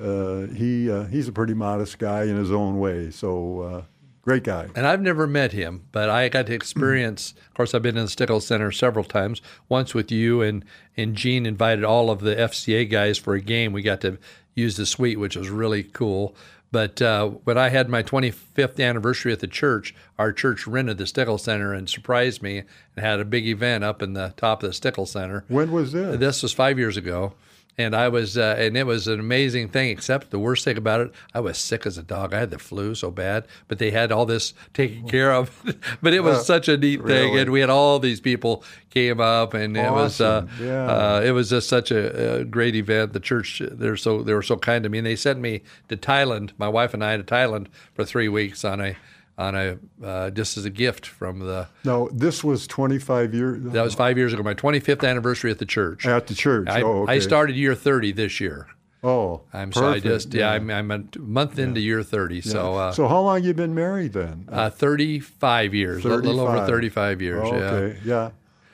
uh, 0.00 0.46
he 0.54 0.90
uh, 0.90 1.04
he's 1.04 1.28
a 1.28 1.32
pretty 1.32 1.52
modest 1.52 1.98
guy 1.98 2.22
in 2.22 2.34
his 2.34 2.50
own 2.50 2.78
way. 2.78 3.10
So 3.10 3.60
uh, 3.60 3.82
great 4.22 4.42
guy. 4.42 4.68
And 4.74 4.86
I've 4.86 5.02
never 5.02 5.26
met 5.26 5.52
him, 5.52 5.84
but 5.92 6.08
I 6.08 6.30
got 6.30 6.46
to 6.46 6.54
experience. 6.54 7.34
of 7.46 7.52
course, 7.52 7.74
I've 7.74 7.82
been 7.82 7.98
in 7.98 8.06
the 8.06 8.10
Stueckle 8.10 8.40
Center 8.40 8.72
several 8.72 9.04
times. 9.04 9.42
Once 9.68 9.92
with 9.92 10.10
you 10.10 10.40
and 10.40 10.64
and 10.96 11.14
Gene 11.14 11.44
invited 11.44 11.84
all 11.84 12.10
of 12.10 12.20
the 12.20 12.36
FCA 12.36 12.88
guys 12.88 13.18
for 13.18 13.34
a 13.34 13.42
game. 13.42 13.74
We 13.74 13.82
got 13.82 14.00
to 14.00 14.16
use 14.54 14.78
the 14.78 14.86
suite, 14.86 15.20
which 15.20 15.36
was 15.36 15.50
really 15.50 15.82
cool. 15.82 16.34
But 16.70 17.00
uh, 17.00 17.28
when 17.44 17.56
I 17.56 17.70
had 17.70 17.88
my 17.88 18.02
25th 18.02 18.84
anniversary 18.84 19.32
at 19.32 19.40
the 19.40 19.46
church, 19.46 19.94
our 20.18 20.32
church 20.32 20.66
rented 20.66 20.98
the 20.98 21.04
Stueckle 21.04 21.40
Center 21.40 21.72
and 21.72 21.88
surprised 21.88 22.42
me 22.42 22.58
and 22.58 23.04
had 23.04 23.20
a 23.20 23.24
big 23.24 23.46
event 23.46 23.84
up 23.84 24.02
in 24.02 24.12
the 24.12 24.34
top 24.36 24.62
of 24.62 24.70
the 24.70 24.74
Stueckle 24.74 25.08
Center. 25.08 25.44
When 25.48 25.72
was 25.72 25.92
this? 25.92 26.18
This 26.18 26.42
was 26.42 26.52
five 26.52 26.78
years 26.78 26.96
ago 26.96 27.32
and 27.78 27.94
I 27.94 28.08
was, 28.08 28.36
uh, 28.36 28.56
and 28.58 28.76
it 28.76 28.86
was 28.86 29.06
an 29.06 29.20
amazing 29.20 29.68
thing. 29.68 29.90
Except 29.90 30.30
the 30.30 30.38
worst 30.38 30.64
thing 30.64 30.76
about 30.76 31.00
it, 31.00 31.12
I 31.32 31.40
was 31.40 31.56
sick 31.56 31.86
as 31.86 31.96
a 31.96 32.02
dog. 32.02 32.34
I 32.34 32.40
had 32.40 32.50
the 32.50 32.58
flu 32.58 32.96
so 32.96 33.12
bad, 33.12 33.46
but 33.68 33.78
they 33.78 33.92
had 33.92 34.10
all 34.10 34.26
this 34.26 34.52
taken 34.74 35.08
care 35.08 35.32
of. 35.32 35.50
but 36.02 36.12
it 36.12 36.20
was 36.20 36.38
uh, 36.38 36.42
such 36.42 36.68
a 36.68 36.76
neat 36.76 37.04
thing, 37.04 37.38
and 37.38 37.50
we 37.50 37.60
had 37.60 37.70
all 37.70 38.00
these 38.00 38.20
people 38.20 38.64
came 38.90 39.20
up, 39.20 39.54
and 39.54 39.78
awesome. 39.78 39.86
it 39.86 39.92
was, 39.92 40.20
uh, 40.20 40.46
yeah. 40.60 40.86
Uh, 40.86 41.22
it 41.24 41.30
was 41.30 41.50
just 41.50 41.68
such 41.68 41.92
a, 41.92 42.40
a, 42.40 42.44
great 42.44 42.74
event. 42.74 43.12
The 43.12 43.20
church, 43.20 43.62
they're 43.70 43.96
so 43.96 44.22
they 44.22 44.34
were 44.34 44.42
so 44.42 44.56
kind 44.56 44.82
to 44.82 44.88
me, 44.88 44.98
and 44.98 45.06
they 45.06 45.16
sent 45.16 45.38
me 45.38 45.62
to 45.88 45.96
Thailand, 45.96 46.50
my 46.58 46.68
wife 46.68 46.94
and 46.94 47.04
I 47.04 47.16
to 47.16 47.22
Thailand 47.22 47.68
for 47.94 48.04
three 48.04 48.28
weeks 48.28 48.64
on 48.64 48.80
a 48.80 48.96
on 49.38 49.54
a 49.54 49.78
uh, 50.04 50.30
just 50.30 50.58
as 50.58 50.64
a 50.64 50.70
gift 50.70 51.06
from 51.06 51.38
the. 51.38 51.68
No, 51.84 52.10
this 52.12 52.42
was 52.42 52.66
25 52.66 53.32
years. 53.32 53.62
That 53.72 53.82
was 53.82 53.94
five 53.94 54.18
years 54.18 54.32
ago. 54.32 54.42
My 54.42 54.54
25th 54.54 55.08
anniversary 55.08 55.50
at 55.50 55.58
the 55.58 55.66
church. 55.66 56.04
At 56.04 56.26
the 56.26 56.34
church. 56.34 56.68
I, 56.68 56.82
oh, 56.82 57.02
okay. 57.02 57.12
I 57.12 57.18
started 57.20 57.56
year 57.56 57.74
30 57.74 58.12
this 58.12 58.40
year. 58.40 58.66
Oh, 59.04 59.42
I'm 59.52 59.72
so 59.72 59.92
I 59.92 60.00
just 60.00 60.34
yeah, 60.34 60.40
yeah 60.40 60.50
I'm, 60.54 60.70
I'm, 60.70 60.90
a 60.90 61.18
month 61.20 61.60
into 61.60 61.80
year 61.80 62.02
30. 62.02 62.34
Yeah. 62.34 62.42
So 62.42 62.74
uh, 62.74 62.92
so 62.92 63.06
how 63.06 63.20
long 63.20 63.44
you 63.44 63.54
been 63.54 63.74
married 63.74 64.12
then? 64.12 64.48
Uh, 64.50 64.70
35 64.70 65.72
years, 65.72 66.02
35. 66.02 66.24
a 66.24 66.28
little 66.28 66.40
over 66.40 66.66
35 66.66 67.22
years. 67.22 67.44
Oh, 67.44 67.54
okay, 67.54 67.98
yeah. 68.04 68.12
yeah, 68.14 68.30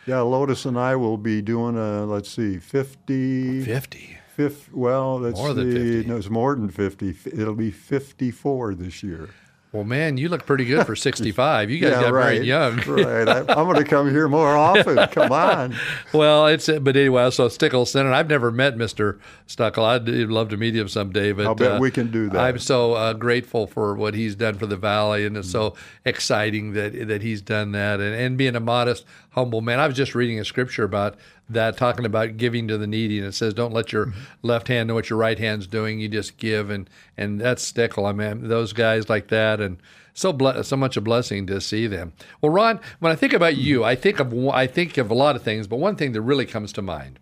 yeah. 0.06 0.20
Lotus 0.20 0.64
and 0.64 0.78
I 0.78 0.96
will 0.96 1.18
be 1.18 1.42
doing 1.42 1.76
a 1.76 2.06
let's 2.06 2.30
see, 2.30 2.58
50. 2.58 3.64
50. 3.64 4.18
50 4.34 4.70
well, 4.72 5.20
let's 5.20 5.36
more 5.36 5.54
see. 5.54 6.04
No, 6.06 6.16
it's 6.16 6.30
more 6.30 6.54
than 6.54 6.70
50. 6.70 7.14
It'll 7.26 7.54
be 7.54 7.70
54 7.70 8.74
this 8.76 9.02
year. 9.02 9.28
Well, 9.74 9.82
man, 9.82 10.18
you 10.18 10.28
look 10.28 10.46
pretty 10.46 10.66
good 10.66 10.86
for 10.86 10.94
65. 10.94 11.68
You 11.68 11.80
guys 11.80 11.90
yeah, 11.90 12.00
got 12.02 12.12
right, 12.12 12.34
married 12.34 12.46
young. 12.46 12.76
right. 12.86 13.28
I, 13.28 13.38
am 13.38 13.66
going 13.66 13.74
to 13.74 13.84
come 13.84 14.08
here 14.08 14.28
more 14.28 14.56
often. 14.56 14.96
Come 15.08 15.32
on. 15.32 15.74
well, 16.12 16.46
it's 16.46 16.68
but 16.68 16.96
anyway. 16.96 17.28
So 17.32 17.48
Stueckle 17.48 17.84
Center. 17.88 18.12
I've 18.12 18.28
never 18.28 18.52
met 18.52 18.76
Mr. 18.76 19.18
Stueckle. 19.48 19.84
I'd 19.84 20.08
love 20.30 20.50
to 20.50 20.56
meet 20.56 20.76
him 20.76 20.86
someday. 20.86 21.32
But 21.32 21.46
I'll 21.46 21.56
bet 21.56 21.72
uh, 21.72 21.78
we 21.80 21.90
can 21.90 22.12
do 22.12 22.30
that. 22.30 22.40
I'm 22.40 22.60
so 22.60 22.92
uh, 22.92 23.14
grateful 23.14 23.66
for 23.66 23.96
what 23.96 24.14
he's 24.14 24.36
done 24.36 24.58
for 24.58 24.66
the 24.66 24.76
valley, 24.76 25.26
and 25.26 25.36
it's 25.36 25.48
mm-hmm. 25.48 25.74
so 25.74 25.74
exciting 26.04 26.74
that 26.74 27.08
that 27.08 27.22
he's 27.22 27.42
done 27.42 27.72
that, 27.72 27.98
and, 27.98 28.14
and 28.14 28.38
being 28.38 28.54
a 28.54 28.60
modest, 28.60 29.04
humble 29.30 29.60
man. 29.60 29.80
I 29.80 29.88
was 29.88 29.96
just 29.96 30.14
reading 30.14 30.38
a 30.38 30.44
scripture 30.44 30.84
about 30.84 31.16
that 31.48 31.76
talking 31.76 32.06
about 32.06 32.36
giving 32.36 32.68
to 32.68 32.78
the 32.78 32.86
needy 32.86 33.18
and 33.18 33.26
it 33.26 33.34
says 33.34 33.52
don't 33.52 33.72
let 33.72 33.92
your 33.92 34.06
mm-hmm. 34.06 34.20
left 34.42 34.68
hand 34.68 34.88
know 34.88 34.94
what 34.94 35.10
your 35.10 35.18
right 35.18 35.38
hand's 35.38 35.66
doing. 35.66 36.00
You 36.00 36.08
just 36.08 36.36
give. 36.36 36.70
And 36.70 36.88
and 37.16 37.40
that's 37.40 37.70
stueckle. 37.70 38.08
I 38.08 38.12
mean 38.12 38.48
those 38.48 38.72
guys 38.72 39.08
like 39.08 39.28
that 39.28 39.60
and 39.60 39.78
so 40.14 40.32
ble- 40.32 40.62
so 40.62 40.76
much 40.76 40.96
a 40.96 41.00
blessing 41.00 41.46
to 41.48 41.60
see 41.60 41.86
them. 41.86 42.12
Well 42.40 42.52
ron 42.52 42.80
when 43.00 43.12
i 43.12 43.16
think 43.16 43.32
about 43.32 43.56
you 43.56 43.84
i 43.84 43.94
think 43.94 44.20
of 44.20 44.32
i 44.48 44.66
think 44.66 44.96
of 44.96 45.10
a 45.10 45.14
lot 45.14 45.36
of 45.36 45.42
things 45.42 45.66
but 45.66 45.76
one 45.76 45.96
thing 45.96 46.12
that 46.12 46.22
really 46.22 46.46
comes 46.46 46.72
to 46.74 46.82
mind 46.82 47.18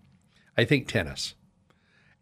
i 0.57 0.65
think 0.65 0.87
tennis. 0.87 1.35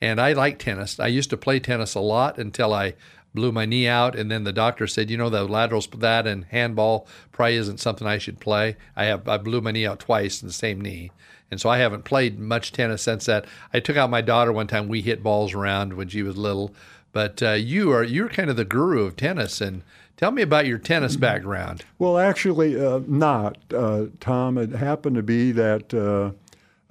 And 0.02 0.18
i 0.20 0.32
like 0.32 0.58
tennis. 0.58 0.98
I 0.98 1.08
used 1.08 1.30
to 1.30 1.36
play 1.36 1.60
tennis 1.60 1.94
a 1.94 2.00
lot 2.00 2.38
until 2.38 2.72
i 2.72 2.94
blew 3.34 3.52
my 3.52 3.64
knee 3.64 3.86
out, 3.86 4.16
and 4.16 4.30
then 4.30 4.44
the 4.44 4.52
doctor 4.52 4.86
said, 4.86 5.10
you 5.10 5.16
know, 5.16 5.30
the 5.30 5.44
laterals 5.44 5.86
that 5.98 6.26
and 6.26 6.44
handball 6.46 7.06
probably 7.32 7.56
isn't 7.56 7.78
something 7.78 8.06
I 8.06 8.18
should 8.18 8.40
play. 8.40 8.76
I 8.96 9.04
have 9.04 9.28
I 9.28 9.38
blew 9.38 9.60
my 9.60 9.70
knee 9.70 9.86
out 9.86 10.00
twice 10.00 10.42
in 10.42 10.48
the 10.48 10.54
same 10.54 10.80
knee, 10.80 11.10
and 11.50 11.60
so 11.60 11.68
I 11.68 11.78
haven't 11.78 12.04
played 12.04 12.38
much 12.38 12.72
tennis 12.72 13.02
since 13.02 13.26
that. 13.26 13.44
I 13.72 13.80
took 13.80 13.96
out 13.96 14.10
my 14.10 14.20
daughter 14.20 14.52
one 14.52 14.66
time. 14.66 14.88
We 14.88 15.00
hit 15.02 15.22
balls 15.22 15.54
around 15.54 15.94
when 15.94 16.08
she 16.08 16.22
was 16.22 16.36
little, 16.36 16.74
but 17.12 17.42
uh, 17.42 17.52
you 17.52 17.90
are 17.92 18.04
you're 18.04 18.28
kind 18.28 18.50
of 18.50 18.56
the 18.56 18.64
guru 18.64 19.04
of 19.04 19.16
tennis 19.16 19.60
and. 19.60 19.82
Tell 20.16 20.32
me 20.32 20.42
about 20.42 20.66
your 20.66 20.76
tennis 20.76 21.16
background. 21.16 21.82
Well, 21.98 22.18
actually, 22.18 22.78
uh, 22.78 23.00
not, 23.06 23.56
uh, 23.74 24.04
Tom. 24.20 24.58
It 24.58 24.68
happened 24.68 25.16
to 25.16 25.22
be 25.22 25.50
that, 25.52 25.94
uh, 25.94 26.32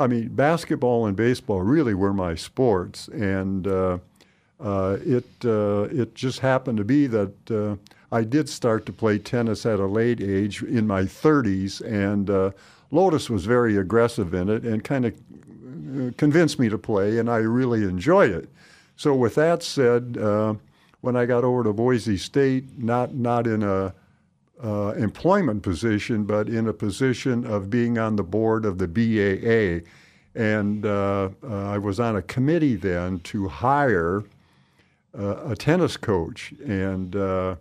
I 0.01 0.07
mean, 0.07 0.29
basketball 0.29 1.05
and 1.05 1.15
baseball 1.15 1.61
really 1.61 1.93
were 1.93 2.11
my 2.11 2.33
sports, 2.33 3.07
and 3.09 3.67
uh, 3.67 3.99
uh, 4.59 4.97
it 5.05 5.25
uh, 5.45 5.83
it 5.91 6.15
just 6.15 6.39
happened 6.39 6.79
to 6.79 6.83
be 6.83 7.05
that 7.05 7.77
I 8.11 8.23
did 8.23 8.49
start 8.49 8.87
to 8.87 8.93
play 8.93 9.19
tennis 9.19 9.63
at 9.63 9.79
a 9.79 9.85
late 9.85 10.21
age 10.21 10.63
in 10.63 10.87
my 10.87 11.03
30s, 11.03 11.81
and 11.85 12.31
Lotus 12.91 13.29
was 13.29 13.45
very 13.45 13.77
aggressive 13.77 14.33
in 14.33 14.49
it 14.49 14.63
and 14.63 14.83
kind 14.83 15.05
of 15.05 16.17
convinced 16.17 16.59
me 16.59 16.69
to 16.69 16.77
play, 16.77 17.17
and 17.19 17.29
I 17.29 17.37
really 17.37 17.83
enjoy 17.83 18.27
it. 18.27 18.49
So, 18.95 19.13
with 19.13 19.35
that 19.35 19.63
said 19.63 20.17
when 21.01 21.15
I 21.15 21.25
got 21.25 21.43
over 21.43 21.63
to 21.63 21.73
Boise 21.73 22.17
State, 22.17 22.77
not 22.77 23.13
not 23.13 23.47
in 23.47 23.63
a 23.63 23.93
uh, 24.63 24.93
employment 24.97 25.63
position, 25.63 26.25
but 26.25 26.49
in 26.49 26.67
a 26.67 26.73
position 26.73 27.45
of 27.45 27.69
being 27.69 27.97
on 27.97 28.15
the 28.15 28.23
board 28.23 28.65
of 28.65 28.77
the 28.77 28.87
BAA, 28.87 29.85
and 30.35 30.85
uh, 30.85 31.29
uh, 31.43 31.69
I 31.69 31.77
was 31.77 31.99
on 31.99 32.17
a 32.17 32.21
committee 32.21 32.75
then 32.75 33.19
to 33.21 33.47
hire 33.47 34.23
uh, 35.17 35.51
a 35.51 35.55
tennis 35.55 35.95
coach, 35.95 36.53
and 36.65 37.15
uh, 37.15 37.55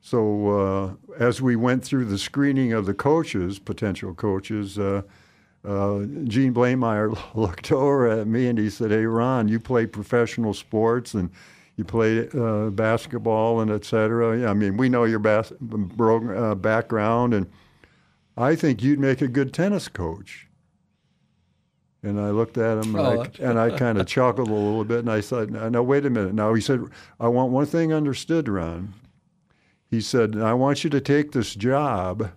so 0.00 0.48
uh, 0.48 0.94
as 1.18 1.42
we 1.42 1.56
went 1.56 1.84
through 1.84 2.06
the 2.06 2.18
screening 2.18 2.72
of 2.72 2.86
the 2.86 2.94
coaches, 2.94 3.58
potential 3.58 4.14
coaches. 4.14 4.78
Gene 5.64 6.54
Bleymaier 6.54 7.18
looked 7.34 7.72
over 7.72 8.08
at 8.08 8.26
me 8.26 8.46
and 8.46 8.58
he 8.58 8.70
said, 8.70 8.90
"Hey, 8.90 9.04
Ron, 9.04 9.48
you 9.48 9.60
play 9.60 9.86
professional 9.86 10.54
sports 10.54 11.12
and 11.14 11.30
you 11.78 11.84
play 11.84 12.28
uh, 12.34 12.70
basketball 12.70 13.60
and 13.60 13.70
et 13.70 13.84
cetera. 13.84 14.36
Yeah, 14.36 14.50
I 14.50 14.52
mean, 14.52 14.76
we 14.76 14.88
know 14.88 15.04
your 15.04 15.20
bas- 15.20 15.52
uh, 15.52 16.54
background, 16.56 17.32
and 17.32 17.46
I 18.36 18.56
think 18.56 18.82
you'd 18.82 18.98
make 18.98 19.22
a 19.22 19.28
good 19.28 19.54
tennis 19.54 19.86
coach. 19.86 20.48
And 22.02 22.20
I 22.20 22.30
looked 22.30 22.58
at 22.58 22.84
him, 22.84 22.96
and 22.96 23.06
oh, 23.06 23.22
I, 23.22 23.30
and 23.40 23.60
I 23.60 23.70
kind 23.78 23.98
of 23.98 24.06
chuckled 24.08 24.48
a 24.48 24.52
little 24.52 24.84
bit, 24.84 25.00
and 25.00 25.10
I 25.10 25.20
said, 25.20 25.50
"Now 25.50 25.82
wait 25.82 26.04
a 26.04 26.10
minute." 26.10 26.34
Now 26.34 26.52
he 26.52 26.60
said, 26.60 26.82
"I 27.20 27.28
want 27.28 27.52
one 27.52 27.66
thing 27.66 27.92
understood, 27.92 28.48
Ron." 28.48 28.92
He 29.90 30.00
said, 30.00 30.36
"I 30.36 30.54
want 30.54 30.84
you 30.84 30.90
to 30.90 31.00
take 31.00 31.32
this 31.32 31.54
job." 31.54 32.30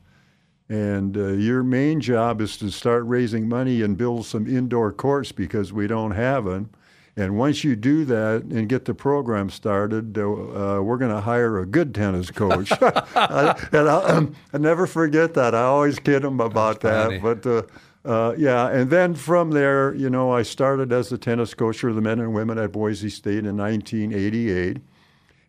And 0.70 1.18
uh, 1.18 1.34
your 1.34 1.64
main 1.64 2.00
job 2.00 2.40
is 2.40 2.56
to 2.58 2.72
start 2.72 3.06
raising 3.06 3.50
money 3.50 3.82
and 3.82 3.98
build 3.98 4.26
some 4.26 4.48
indoor 4.48 4.94
courts 4.94 5.34
because 5.34 5.74
we 5.74 5.86
don't 5.86 6.12
have 6.12 6.46
them. 6.46 6.70
And 7.18 7.38
once 7.38 7.66
you 7.66 7.76
do 7.76 8.06
that 8.06 8.44
and 8.44 8.70
get 8.70 8.86
the 8.86 8.94
program 8.94 9.50
started, 9.50 10.18
uh, 10.18 10.22
uh 10.22 10.82
we're 10.82 10.98
going 10.98 11.12
to 11.12 11.20
hire 11.20 11.60
a 11.60 11.66
good 11.66 11.94
tennis 11.94 12.32
coach. 12.32 12.72
I, 12.82 13.68
and 13.74 13.90
I, 13.90 14.04
um, 14.04 14.36
I, 14.54 14.60
never 14.60 14.88
forget 14.88 15.34
that. 15.34 15.54
I 15.54 15.64
always 15.64 16.00
kid 16.00 16.24
him 16.24 16.40
about 16.40 16.80
that. 16.82 17.22
But 17.22 17.46
uh, 17.46 17.64
uh, 18.06 18.34
yeah, 18.38 18.70
and 18.70 18.90
then 18.90 19.14
from 19.14 19.52
there, 19.52 19.94
you 19.94 20.10
know, 20.10 20.32
I 20.32 20.44
started 20.44 20.94
as 20.94 21.12
a 21.12 21.18
tennis 21.18 21.54
coach 21.54 21.80
for 21.80 21.92
the 21.92 22.02
men 22.02 22.22
and 22.22 22.34
women 22.34 22.58
at 22.58 22.72
Boise 22.72 23.10
State 23.10 23.46
in 23.46 23.58
1988 23.58 24.78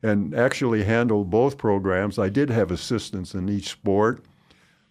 and 0.02 0.34
actually 0.34 0.84
handled 0.84 1.30
both 1.30 1.58
programs. 1.58 2.18
I 2.18 2.28
did 2.28 2.50
have 2.50 2.70
assistants 2.70 3.34
in 3.34 3.48
each 3.48 3.68
sport. 3.68 4.24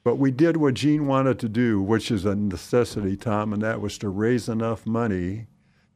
But 0.04 0.16
we 0.16 0.32
did 0.32 0.58
what 0.58 0.74
Gene 0.74 1.06
wanted 1.06 1.38
to 1.40 1.50
do, 1.50 1.80
which 1.80 2.10
is 2.10 2.26
a 2.26 2.34
necessity, 2.34 3.16
Tom, 3.16 3.54
and 3.54 3.62
that 3.62 3.82
was 3.82 4.00
to 4.00 4.10
raise 4.10 4.50
enough 4.50 4.88
money 4.88 5.46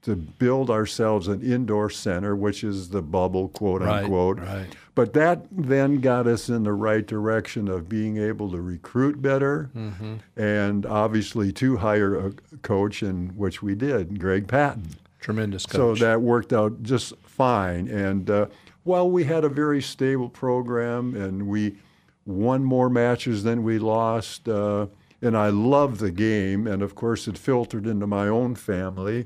to 0.04 0.16
build 0.16 0.70
ourselves 0.70 1.28
an 1.28 1.42
indoor 1.42 1.90
center, 1.90 2.36
which 2.36 2.64
is 2.64 2.90
the 2.90 3.02
bubble, 3.02 3.50
quote 3.50 3.82
unquote. 3.82 4.38
Right, 4.38 4.58
right. 4.58 4.76
But 4.94 5.14
that 5.14 5.48
then 5.52 6.00
got 6.00 6.28
us 6.28 6.48
in 6.48 6.62
the 6.62 6.74
right 6.74 7.06
direction 7.06 7.68
of 7.68 7.90
being 7.90 8.18
able 8.18 8.52
to 8.52 8.62
recruit 8.62 9.20
better 9.20 9.72
mm-hmm. 9.76 10.18
and 10.40 10.86
obviously 10.86 11.52
to 11.54 11.78
hire 11.78 12.28
a 12.28 12.32
coach, 12.62 13.02
in 13.02 13.30
which 13.30 13.64
we 13.64 13.74
did, 13.74 14.20
Greg 14.20 14.48
Patton. 14.48 14.90
Tremendous 15.20 15.66
coach. 15.66 15.98
So 15.98 16.06
that 16.06 16.22
worked 16.22 16.54
out 16.54 16.84
just 16.84 17.14
fine. 17.24 17.88
And 17.88 18.30
uh, 18.30 18.46
well, 18.86 19.10
we 19.10 19.24
had 19.24 19.44
a 19.44 19.50
very 19.50 19.82
stable 19.82 20.30
program 20.30 21.16
and 21.16 21.48
we 21.48 21.76
won 22.26 22.64
more 22.64 22.90
matches 22.90 23.44
than 23.44 23.64
we 23.64 23.80
lost. 23.80 24.48
Uh, 24.48 24.88
and 25.22 25.36
I 25.36 25.50
loved 25.50 26.00
the 26.00 26.12
game. 26.12 26.68
And 26.68 26.82
of 26.82 26.96
course, 26.96 27.28
it 27.28 27.38
filtered 27.38 27.88
into 27.88 28.06
my 28.08 28.28
own 28.28 28.56
family. 28.56 29.26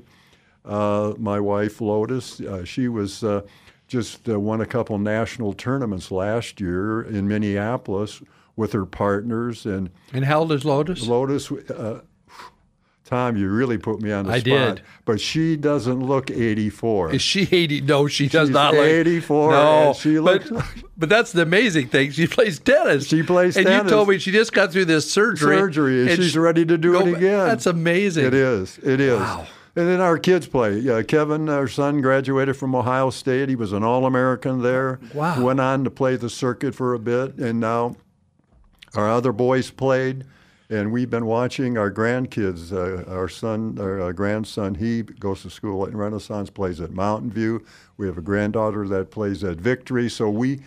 Uh, 0.64 1.14
my 1.18 1.38
wife 1.40 1.80
Lotus, 1.80 2.40
uh, 2.40 2.64
she 2.64 2.88
was 2.88 3.22
uh, 3.22 3.42
just 3.86 4.28
uh, 4.28 4.38
won 4.40 4.60
a 4.60 4.66
couple 4.66 4.98
national 4.98 5.52
tournaments 5.52 6.10
last 6.10 6.60
year 6.60 7.02
in 7.02 7.28
Minneapolis 7.28 8.22
with 8.56 8.72
her 8.72 8.86
partners. 8.86 9.66
And 9.66 9.90
and 10.12 10.24
how 10.24 10.40
old 10.40 10.52
is 10.52 10.64
Lotus? 10.64 11.06
Lotus. 11.06 11.50
Tom, 13.10 13.36
you 13.36 13.50
really 13.50 13.76
put 13.76 14.00
me 14.00 14.12
on 14.12 14.26
the 14.26 14.32
I 14.32 14.38
spot. 14.38 14.52
I 14.52 14.66
did. 14.66 14.82
But 15.04 15.20
she 15.20 15.56
doesn't 15.56 15.98
look 15.98 16.30
84. 16.30 17.14
Is 17.14 17.20
she 17.20 17.48
80? 17.50 17.80
No, 17.80 18.06
she 18.06 18.28
does 18.28 18.48
She's 18.48 18.54
not 18.54 18.74
84. 18.74 19.50
No, 19.50 19.94
she 19.98 20.20
looks. 20.20 20.48
But, 20.48 20.64
but 20.96 21.08
that's 21.08 21.32
the 21.32 21.42
amazing 21.42 21.88
thing. 21.88 22.12
She 22.12 22.28
plays 22.28 22.60
tennis. 22.60 23.08
She 23.08 23.24
plays 23.24 23.56
and 23.56 23.66
tennis. 23.66 23.80
And 23.80 23.90
you 23.90 23.96
told 23.96 24.08
me 24.08 24.18
she 24.18 24.30
just 24.30 24.52
got 24.52 24.70
through 24.70 24.84
this 24.84 25.10
surgery. 25.10 25.56
Surgery, 25.56 26.02
and, 26.02 26.10
and 26.10 26.22
she's 26.22 26.36
ready 26.36 26.64
to 26.64 26.78
do 26.78 26.92
go, 26.92 27.00
it 27.00 27.16
again. 27.16 27.48
That's 27.48 27.66
amazing. 27.66 28.26
It 28.26 28.34
is. 28.34 28.78
It 28.78 29.00
is. 29.00 29.18
Wow. 29.18 29.44
And 29.74 29.88
then 29.88 30.00
our 30.00 30.16
kids 30.16 30.46
play. 30.46 30.78
Yeah, 30.78 31.02
Kevin, 31.02 31.48
our 31.48 31.66
son, 31.66 32.00
graduated 32.00 32.56
from 32.56 32.76
Ohio 32.76 33.10
State. 33.10 33.48
He 33.48 33.56
was 33.56 33.72
an 33.72 33.82
All 33.82 34.06
American 34.06 34.62
there. 34.62 35.00
Wow. 35.14 35.42
Went 35.42 35.58
on 35.58 35.82
to 35.82 35.90
play 35.90 36.14
the 36.14 36.30
circuit 36.30 36.76
for 36.76 36.94
a 36.94 37.00
bit, 37.00 37.38
and 37.38 37.58
now 37.58 37.96
our 38.94 39.10
other 39.10 39.32
boys 39.32 39.70
played. 39.70 40.26
And 40.70 40.92
we've 40.92 41.10
been 41.10 41.26
watching 41.26 41.76
our 41.76 41.90
grandkids. 41.90 42.72
Uh, 42.72 43.10
our 43.10 43.28
son, 43.28 43.76
our 43.80 44.00
uh, 44.00 44.12
grandson, 44.12 44.76
he 44.76 45.02
goes 45.02 45.42
to 45.42 45.50
school 45.50 45.84
at 45.84 45.92
Renaissance, 45.92 46.48
plays 46.48 46.80
at 46.80 46.92
Mountain 46.92 47.32
View. 47.32 47.64
We 47.96 48.06
have 48.06 48.16
a 48.16 48.22
granddaughter 48.22 48.86
that 48.86 49.10
plays 49.10 49.42
at 49.42 49.56
Victory. 49.56 50.08
So 50.08 50.30
we 50.30 50.60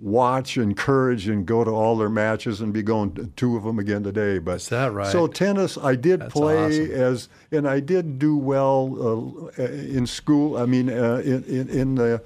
watch, 0.00 0.56
encourage, 0.56 1.28
and 1.28 1.46
go 1.46 1.62
to 1.62 1.70
all 1.70 1.96
their 1.96 2.08
matches 2.08 2.60
and 2.60 2.72
be 2.72 2.82
going 2.82 3.14
to 3.14 3.26
two 3.36 3.56
of 3.56 3.62
them 3.62 3.78
again 3.78 4.02
today. 4.02 4.38
But 4.38 4.56
is 4.56 4.68
that 4.70 4.92
right? 4.92 5.12
So 5.12 5.28
tennis, 5.28 5.78
I 5.78 5.94
did 5.94 6.20
That's 6.20 6.32
play 6.32 6.82
awesome. 6.82 6.90
as, 6.90 7.28
and 7.52 7.68
I 7.68 7.78
did 7.78 8.18
do 8.18 8.36
well 8.36 9.50
uh, 9.56 9.62
in 9.62 10.04
school. 10.08 10.56
I 10.56 10.66
mean, 10.66 10.90
uh, 10.90 11.22
in, 11.24 11.44
in, 11.44 11.68
in 11.68 11.94
the 11.94 12.22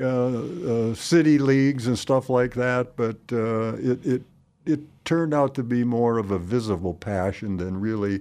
uh, 0.00 0.04
uh 0.04 0.94
city 0.94 1.38
leagues 1.38 1.86
and 1.86 1.96
stuff 1.96 2.28
like 2.28 2.54
that. 2.54 2.96
But 2.96 3.18
uh, 3.32 3.74
it 3.74 4.04
it 4.04 4.22
it 4.70 4.80
turned 5.04 5.34
out 5.34 5.54
to 5.56 5.62
be 5.62 5.84
more 5.84 6.18
of 6.18 6.30
a 6.30 6.38
visible 6.38 6.94
passion 6.94 7.56
than 7.56 7.80
really 7.80 8.20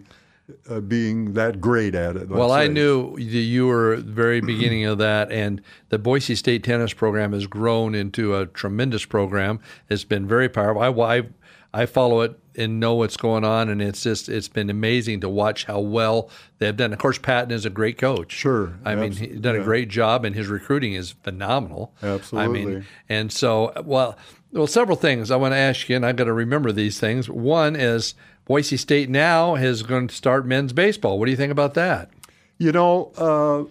uh, 0.69 0.79
being 0.79 1.33
that 1.33 1.61
great 1.61 1.95
at 1.95 2.15
it. 2.15 2.29
Well, 2.29 2.49
say. 2.49 2.63
I 2.63 2.67
knew 2.67 3.17
you 3.17 3.67
were 3.67 3.97
the 3.97 4.11
very 4.11 4.41
beginning 4.41 4.85
of 4.85 4.97
that, 4.97 5.31
and 5.31 5.61
the 5.89 5.99
Boise 5.99 6.35
State 6.35 6.63
tennis 6.63 6.93
program 6.93 7.33
has 7.33 7.45
grown 7.47 7.93
into 7.95 8.35
a 8.35 8.45
tremendous 8.47 9.05
program. 9.05 9.59
It's 9.89 10.03
been 10.03 10.27
very 10.27 10.49
powerful. 10.49 10.81
I, 10.81 11.17
I, 11.17 11.23
I 11.73 11.85
follow 11.85 12.21
it 12.21 12.39
and 12.55 12.79
know 12.79 12.95
what's 12.95 13.15
going 13.15 13.45
on, 13.45 13.69
and 13.69 13.81
it's 13.81 14.03
just 14.03 14.27
it's 14.27 14.47
been 14.47 14.69
amazing 14.69 15.21
to 15.21 15.29
watch 15.29 15.65
how 15.65 15.79
well 15.79 16.29
they've 16.57 16.75
done. 16.75 16.91
Of 16.91 16.99
course, 16.99 17.17
Patton 17.17 17.51
is 17.51 17.65
a 17.65 17.69
great 17.69 17.97
coach. 17.97 18.31
Sure, 18.31 18.77
I 18.83 18.95
mean 18.95 19.13
he's 19.13 19.39
done 19.39 19.55
yeah. 19.55 19.61
a 19.61 19.63
great 19.63 19.89
job, 19.89 20.25
and 20.25 20.35
his 20.35 20.47
recruiting 20.47 20.93
is 20.93 21.11
phenomenal. 21.23 21.93
Absolutely. 22.01 22.61
I 22.61 22.65
mean, 22.65 22.85
and 23.07 23.31
so 23.31 23.71
well, 23.85 24.17
well, 24.51 24.67
several 24.67 24.97
things 24.97 25.31
I 25.31 25.35
want 25.35 25.53
to 25.53 25.57
ask 25.57 25.89
you, 25.89 25.95
and 25.95 26.05
I've 26.05 26.15
got 26.15 26.25
to 26.25 26.33
remember 26.33 26.71
these 26.71 26.99
things. 26.99 27.29
One 27.29 27.75
is 27.75 28.15
Boise 28.45 28.77
State 28.77 29.09
now 29.09 29.55
is 29.55 29.83
going 29.83 30.07
to 30.07 30.15
start 30.15 30.45
men's 30.45 30.73
baseball. 30.73 31.19
What 31.19 31.25
do 31.25 31.31
you 31.31 31.37
think 31.37 31.51
about 31.51 31.75
that? 31.75 32.09
You 32.57 32.71
know, 32.71 33.11
uh, 33.15 33.63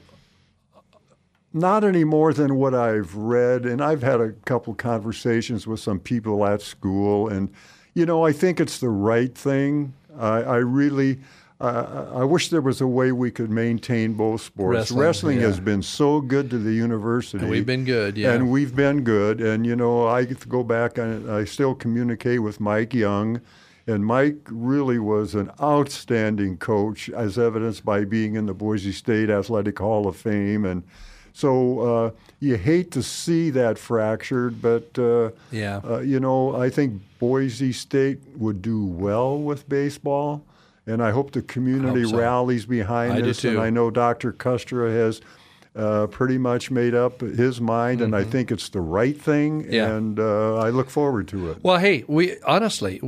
not 1.52 1.82
any 1.82 2.04
more 2.04 2.32
than 2.32 2.54
what 2.54 2.75
I've 2.75 3.14
read, 3.14 3.66
and 3.66 3.82
I've 3.82 4.02
had 4.02 4.20
a 4.20 4.32
couple 4.44 4.75
conversations 4.75 5.66
with 5.66 5.80
some 5.80 5.99
people 5.99 6.47
at 6.47 6.62
school, 6.62 7.28
and 7.28 7.52
you 7.94 8.06
know, 8.06 8.25
I 8.25 8.32
think 8.32 8.61
it's 8.61 8.78
the 8.78 8.88
right 8.88 9.35
thing. 9.35 9.94
I, 10.18 10.42
I 10.42 10.56
really. 10.58 11.18
Uh, 11.61 12.07
I 12.15 12.25
wish 12.25 12.50
there 12.50 12.61
was 12.61 12.81
a 12.81 12.87
way 12.87 13.11
we 13.11 13.33
could 13.33 13.50
maintain 13.50 14.12
both 14.15 14.43
sports. 14.43 14.77
Wrestling, 14.77 15.00
Wrestling 15.00 15.41
yeah. 15.41 15.47
has 15.47 15.59
been 15.59 15.83
so 15.83 16.21
good 16.21 16.50
to 16.50 16.59
the 16.59 16.73
university. 16.73 17.38
And 17.38 17.50
we've 17.50 17.67
been 17.67 17.85
good, 17.85 18.17
yeah. 18.17 18.33
And 18.33 18.50
we've 18.50 18.77
been 18.77 19.03
good. 19.03 19.41
And, 19.41 19.67
you 19.67 19.75
know, 19.75 20.07
I 20.07 20.25
go 20.25 20.62
back 20.62 20.99
and 20.99 21.29
I 21.31 21.45
still 21.45 21.75
communicate 21.75 22.43
with 22.43 22.61
Mike 22.61 22.95
Young 22.95 23.41
and 23.88 24.05
Mike 24.05 24.37
really 24.50 24.99
was 24.99 25.35
an 25.35 25.50
outstanding 25.61 26.59
coach, 26.59 27.09
as 27.09 27.38
evidenced 27.38 27.85
by 27.85 28.05
being 28.05 28.37
in 28.37 28.45
the 28.45 28.53
Boise 28.53 28.93
State 28.93 29.31
Athletic 29.31 29.79
Hall 29.79 30.07
of 30.07 30.15
Fame. 30.15 30.67
And 30.67 30.83
So 31.33 31.81
uh, 31.81 32.11
you 32.38 32.57
hate 32.57 32.91
to 32.93 33.03
see 33.03 33.49
that 33.50 33.79
fractured, 33.79 34.61
but 34.61 34.99
uh, 34.99 35.31
Yeah. 35.50 35.81
uh, 35.88 36.00
you 36.00 36.21
know, 36.21 36.55
I 36.55 36.69
think 36.69 37.00
Boise 37.19 37.73
State 37.73 38.19
would 38.37 38.61
do 38.61 38.85
well 38.85 39.38
with 39.38 39.69
baseball, 39.69 40.45
and 40.88 41.02
I 41.02 41.11
hope 41.11 41.33
the 41.33 41.42
community 41.42 42.02
Hope 42.02 42.11
so. 42.12 42.16
rallies 42.18 42.66
behind 42.66 43.12
I 43.12 43.16
do 43.21 43.26
this. 43.26 43.45
And. 43.45 43.59
I 43.61 43.71
know 43.71 43.90
Dr. 43.90 44.33
Kustra 44.33 44.90
has 44.90 45.21
uh, 45.76 46.07
pretty 46.09 46.38
much 46.38 46.71
made 46.71 46.95
up 46.95 47.21
his 47.21 47.61
mind, 47.61 48.00
and 48.00 48.16
I 48.16 48.25
think 48.25 48.50
it's 48.50 48.68
the 48.71 48.80
right 48.80 49.21
thing, 49.21 49.62
Mm-hmm. 49.62 49.73
Yeah. 49.73 49.95
and 49.95 50.18
uh, 50.18 50.57
I 50.57 50.71
look 50.71 50.90
forward 50.90 51.28
to 51.28 51.50
it. 51.50 51.59
Well, 51.62 51.78
hey, 51.78 52.04
we 52.09 52.40
honestly 52.42 53.00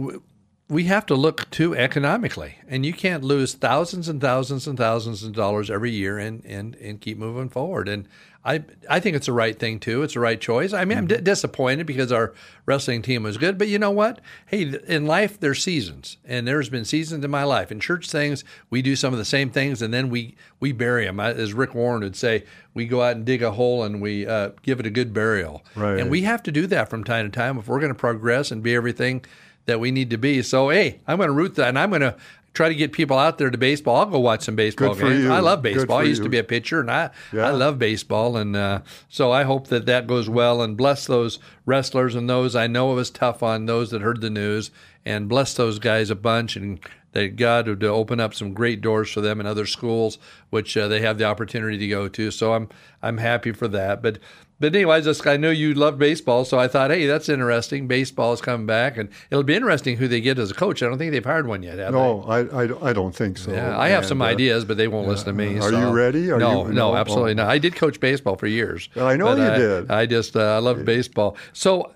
we 0.68 0.84
have 0.84 1.04
to 1.06 1.16
look 1.16 1.50
too 1.50 1.74
economically, 1.74 2.54
and 2.68 2.86
you 2.86 2.92
can't 2.92 3.24
lose 3.24 3.54
thousands 3.54 4.08
and 4.08 4.20
thousands 4.20 4.68
and 4.68 4.78
thousands 4.78 5.24
of 5.24 5.32
dollars 5.32 5.68
every 5.70 5.90
year 5.90 6.16
and 6.18 6.44
and 6.44 6.76
and 6.76 7.00
keep 7.00 7.18
moving 7.18 7.48
forward. 7.48 7.88
And 7.88 8.06
I 8.44 8.64
I 8.88 9.00
think 9.00 9.16
it's 9.16 9.26
the 9.26 9.32
right 9.32 9.58
thing 9.58 9.78
too. 9.80 10.02
It's 10.02 10.14
the 10.14 10.20
right 10.20 10.40
choice. 10.40 10.72
I 10.72 10.84
mean, 10.86 10.96
I'm 10.96 11.06
d- 11.06 11.18
disappointed 11.20 11.86
because 11.86 12.10
our 12.10 12.32
wrestling 12.64 13.02
team 13.02 13.22
was 13.22 13.36
good, 13.36 13.58
but 13.58 13.68
you 13.68 13.78
know 13.78 13.90
what? 13.90 14.20
Hey, 14.46 14.64
th- 14.64 14.82
in 14.84 15.06
life 15.06 15.38
there's 15.38 15.62
seasons, 15.62 16.16
and 16.24 16.48
there's 16.48 16.70
been 16.70 16.86
seasons 16.86 17.22
in 17.22 17.30
my 17.30 17.44
life. 17.44 17.70
In 17.70 17.80
church 17.80 18.10
things, 18.10 18.42
we 18.70 18.80
do 18.80 18.96
some 18.96 19.12
of 19.12 19.18
the 19.18 19.26
same 19.26 19.50
things, 19.50 19.82
and 19.82 19.92
then 19.92 20.08
we 20.08 20.36
we 20.58 20.72
bury 20.72 21.04
them. 21.04 21.20
As 21.20 21.52
Rick 21.52 21.74
Warren 21.74 22.00
would 22.00 22.16
say, 22.16 22.44
we 22.72 22.86
go 22.86 23.02
out 23.02 23.16
and 23.16 23.26
dig 23.26 23.42
a 23.42 23.52
hole 23.52 23.82
and 23.82 24.00
we 24.00 24.26
uh, 24.26 24.50
give 24.62 24.80
it 24.80 24.86
a 24.86 24.90
good 24.90 25.12
burial. 25.12 25.62
Right. 25.74 25.98
And 25.98 26.10
we 26.10 26.22
have 26.22 26.42
to 26.44 26.52
do 26.52 26.66
that 26.68 26.88
from 26.88 27.04
time 27.04 27.30
to 27.30 27.36
time 27.36 27.58
if 27.58 27.68
we're 27.68 27.80
going 27.80 27.92
to 27.92 27.98
progress 27.98 28.50
and 28.50 28.62
be 28.62 28.74
everything 28.74 29.22
that 29.66 29.78
we 29.80 29.90
need 29.90 30.10
to 30.10 30.16
be. 30.16 30.42
So, 30.42 30.70
hey, 30.70 31.00
I'm 31.06 31.18
going 31.18 31.28
to 31.28 31.34
root 31.34 31.54
that, 31.56 31.68
and 31.68 31.78
I'm 31.78 31.90
going 31.90 32.00
to 32.00 32.16
try 32.52 32.68
to 32.68 32.74
get 32.74 32.92
people 32.92 33.18
out 33.18 33.38
there 33.38 33.50
to 33.50 33.58
baseball. 33.58 33.96
I'll 33.96 34.06
go 34.06 34.18
watch 34.18 34.42
some 34.42 34.56
baseball 34.56 34.94
games. 34.94 35.24
you. 35.24 35.32
I 35.32 35.40
love 35.40 35.62
baseball. 35.62 35.98
I 35.98 36.02
used 36.02 36.22
to 36.22 36.28
be 36.28 36.38
a 36.38 36.44
pitcher, 36.44 36.80
and 36.80 36.90
I 36.90 37.10
Yeah. 37.32 37.46
I 37.48 37.50
love 37.50 37.78
baseball, 37.78 38.36
and 38.36 38.56
uh, 38.56 38.80
so 39.08 39.30
I 39.32 39.44
hope 39.44 39.68
that 39.68 39.86
that 39.86 40.06
goes 40.06 40.28
well. 40.28 40.62
And 40.62 40.76
bless 40.76 41.06
those 41.06 41.38
wrestlers 41.66 42.14
and 42.14 42.28
those 42.28 42.56
I 42.56 42.66
know 42.66 42.92
it 42.92 42.96
was 42.96 43.10
tough 43.10 43.42
on 43.42 43.66
those 43.66 43.90
that 43.90 44.02
heard 44.02 44.20
the 44.20 44.30
news, 44.30 44.70
and 45.04 45.28
bless 45.28 45.54
those 45.54 45.78
guys 45.78 46.10
a 46.10 46.16
bunch 46.16 46.56
and. 46.56 46.80
That 47.12 47.34
God 47.34 47.66
would 47.66 47.82
open 47.82 48.20
up 48.20 48.34
some 48.34 48.54
great 48.54 48.80
doors 48.80 49.10
for 49.10 49.20
them 49.20 49.40
in 49.40 49.46
other 49.46 49.66
schools, 49.66 50.16
which 50.50 50.76
uh, 50.76 50.86
they 50.86 51.00
have 51.00 51.18
the 51.18 51.24
opportunity 51.24 51.76
to 51.76 51.88
go 51.88 52.06
to. 52.06 52.30
So 52.30 52.52
I'm 52.54 52.68
I'm 53.02 53.18
happy 53.18 53.50
for 53.50 53.66
that. 53.66 54.00
But 54.00 54.20
but 54.60 54.74
anyways, 54.74 55.04
just, 55.04 55.26
I 55.26 55.36
know 55.36 55.50
you 55.50 55.74
love 55.74 55.98
baseball, 55.98 56.44
so 56.44 56.58
I 56.58 56.68
thought, 56.68 56.90
hey, 56.90 57.06
that's 57.06 57.28
interesting. 57.28 57.88
Baseball 57.88 58.32
is 58.34 58.40
coming 58.40 58.66
back, 58.66 58.96
and 58.98 59.08
it'll 59.30 59.42
be 59.42 59.54
interesting 59.54 59.96
who 59.96 60.06
they 60.06 60.20
get 60.20 60.38
as 60.38 60.50
a 60.50 60.54
coach. 60.54 60.82
I 60.82 60.86
don't 60.86 60.98
think 60.98 61.12
they've 61.12 61.24
hired 61.24 61.46
one 61.46 61.62
yet, 61.62 61.78
have 61.78 61.92
No, 61.92 62.22
I, 62.24 62.40
I, 62.62 62.66
don't- 62.66 62.82
I 62.82 62.92
don't 62.92 63.14
think 63.14 63.38
so. 63.38 63.52
Yeah, 63.52 63.78
I 63.78 63.88
have 63.88 64.00
And, 64.00 64.08
some 64.08 64.22
uh, 64.22 64.26
ideas, 64.26 64.64
but 64.64 64.76
they 64.76 64.86
won't 64.86 65.08
listen 65.08 65.26
to 65.26 65.32
me. 65.32 65.56
Are 65.58 65.70
so- 65.70 65.88
you 65.88 65.90
ready? 65.96 66.30
Are 66.30 66.38
no, 66.38 66.66
you- 66.66 66.72
no, 66.74 66.92
no? 66.92 66.96
absolutely 66.96 67.34
not. 67.34 67.48
I 67.48 67.58
did 67.58 67.74
coach 67.74 67.98
baseball 67.98 68.36
for 68.36 68.46
years. 68.46 68.88
I 68.96 69.16
know 69.16 69.34
you 69.34 69.42
I- 69.42 69.58
did. 69.58 69.90
I 69.90 70.06
just 70.06 70.36
uh, 70.36 70.56
I 70.56 70.58
love 70.58 70.84
baseball. 70.84 71.36
So 71.52 71.92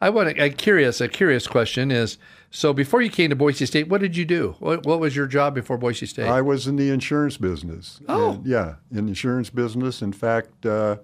I 0.00 0.10
want 0.10 0.36
to, 0.36 0.42
a 0.44 0.50
curious 0.50 1.00
a 1.00 1.08
curious 1.08 1.46
question 1.46 1.90
is 1.90 2.18
so 2.50 2.72
before 2.72 3.02
you 3.02 3.10
came 3.10 3.30
to 3.30 3.36
Boise 3.36 3.66
State, 3.66 3.88
what 3.88 4.00
did 4.00 4.16
you 4.16 4.24
do? 4.24 4.54
What, 4.60 4.86
what 4.86 5.00
was 5.00 5.16
your 5.16 5.26
job 5.26 5.56
before 5.56 5.76
Boise 5.76 6.06
State? 6.06 6.28
I 6.28 6.40
was 6.40 6.68
in 6.68 6.76
the 6.76 6.88
insurance 6.90 7.36
business. 7.36 8.00
Oh. 8.08 8.34
And, 8.34 8.46
yeah, 8.46 8.74
in 8.92 9.06
the 9.06 9.10
insurance 9.10 9.50
business. 9.50 10.02
In 10.02 10.12
fact, 10.12 10.64
uh, 10.64 10.98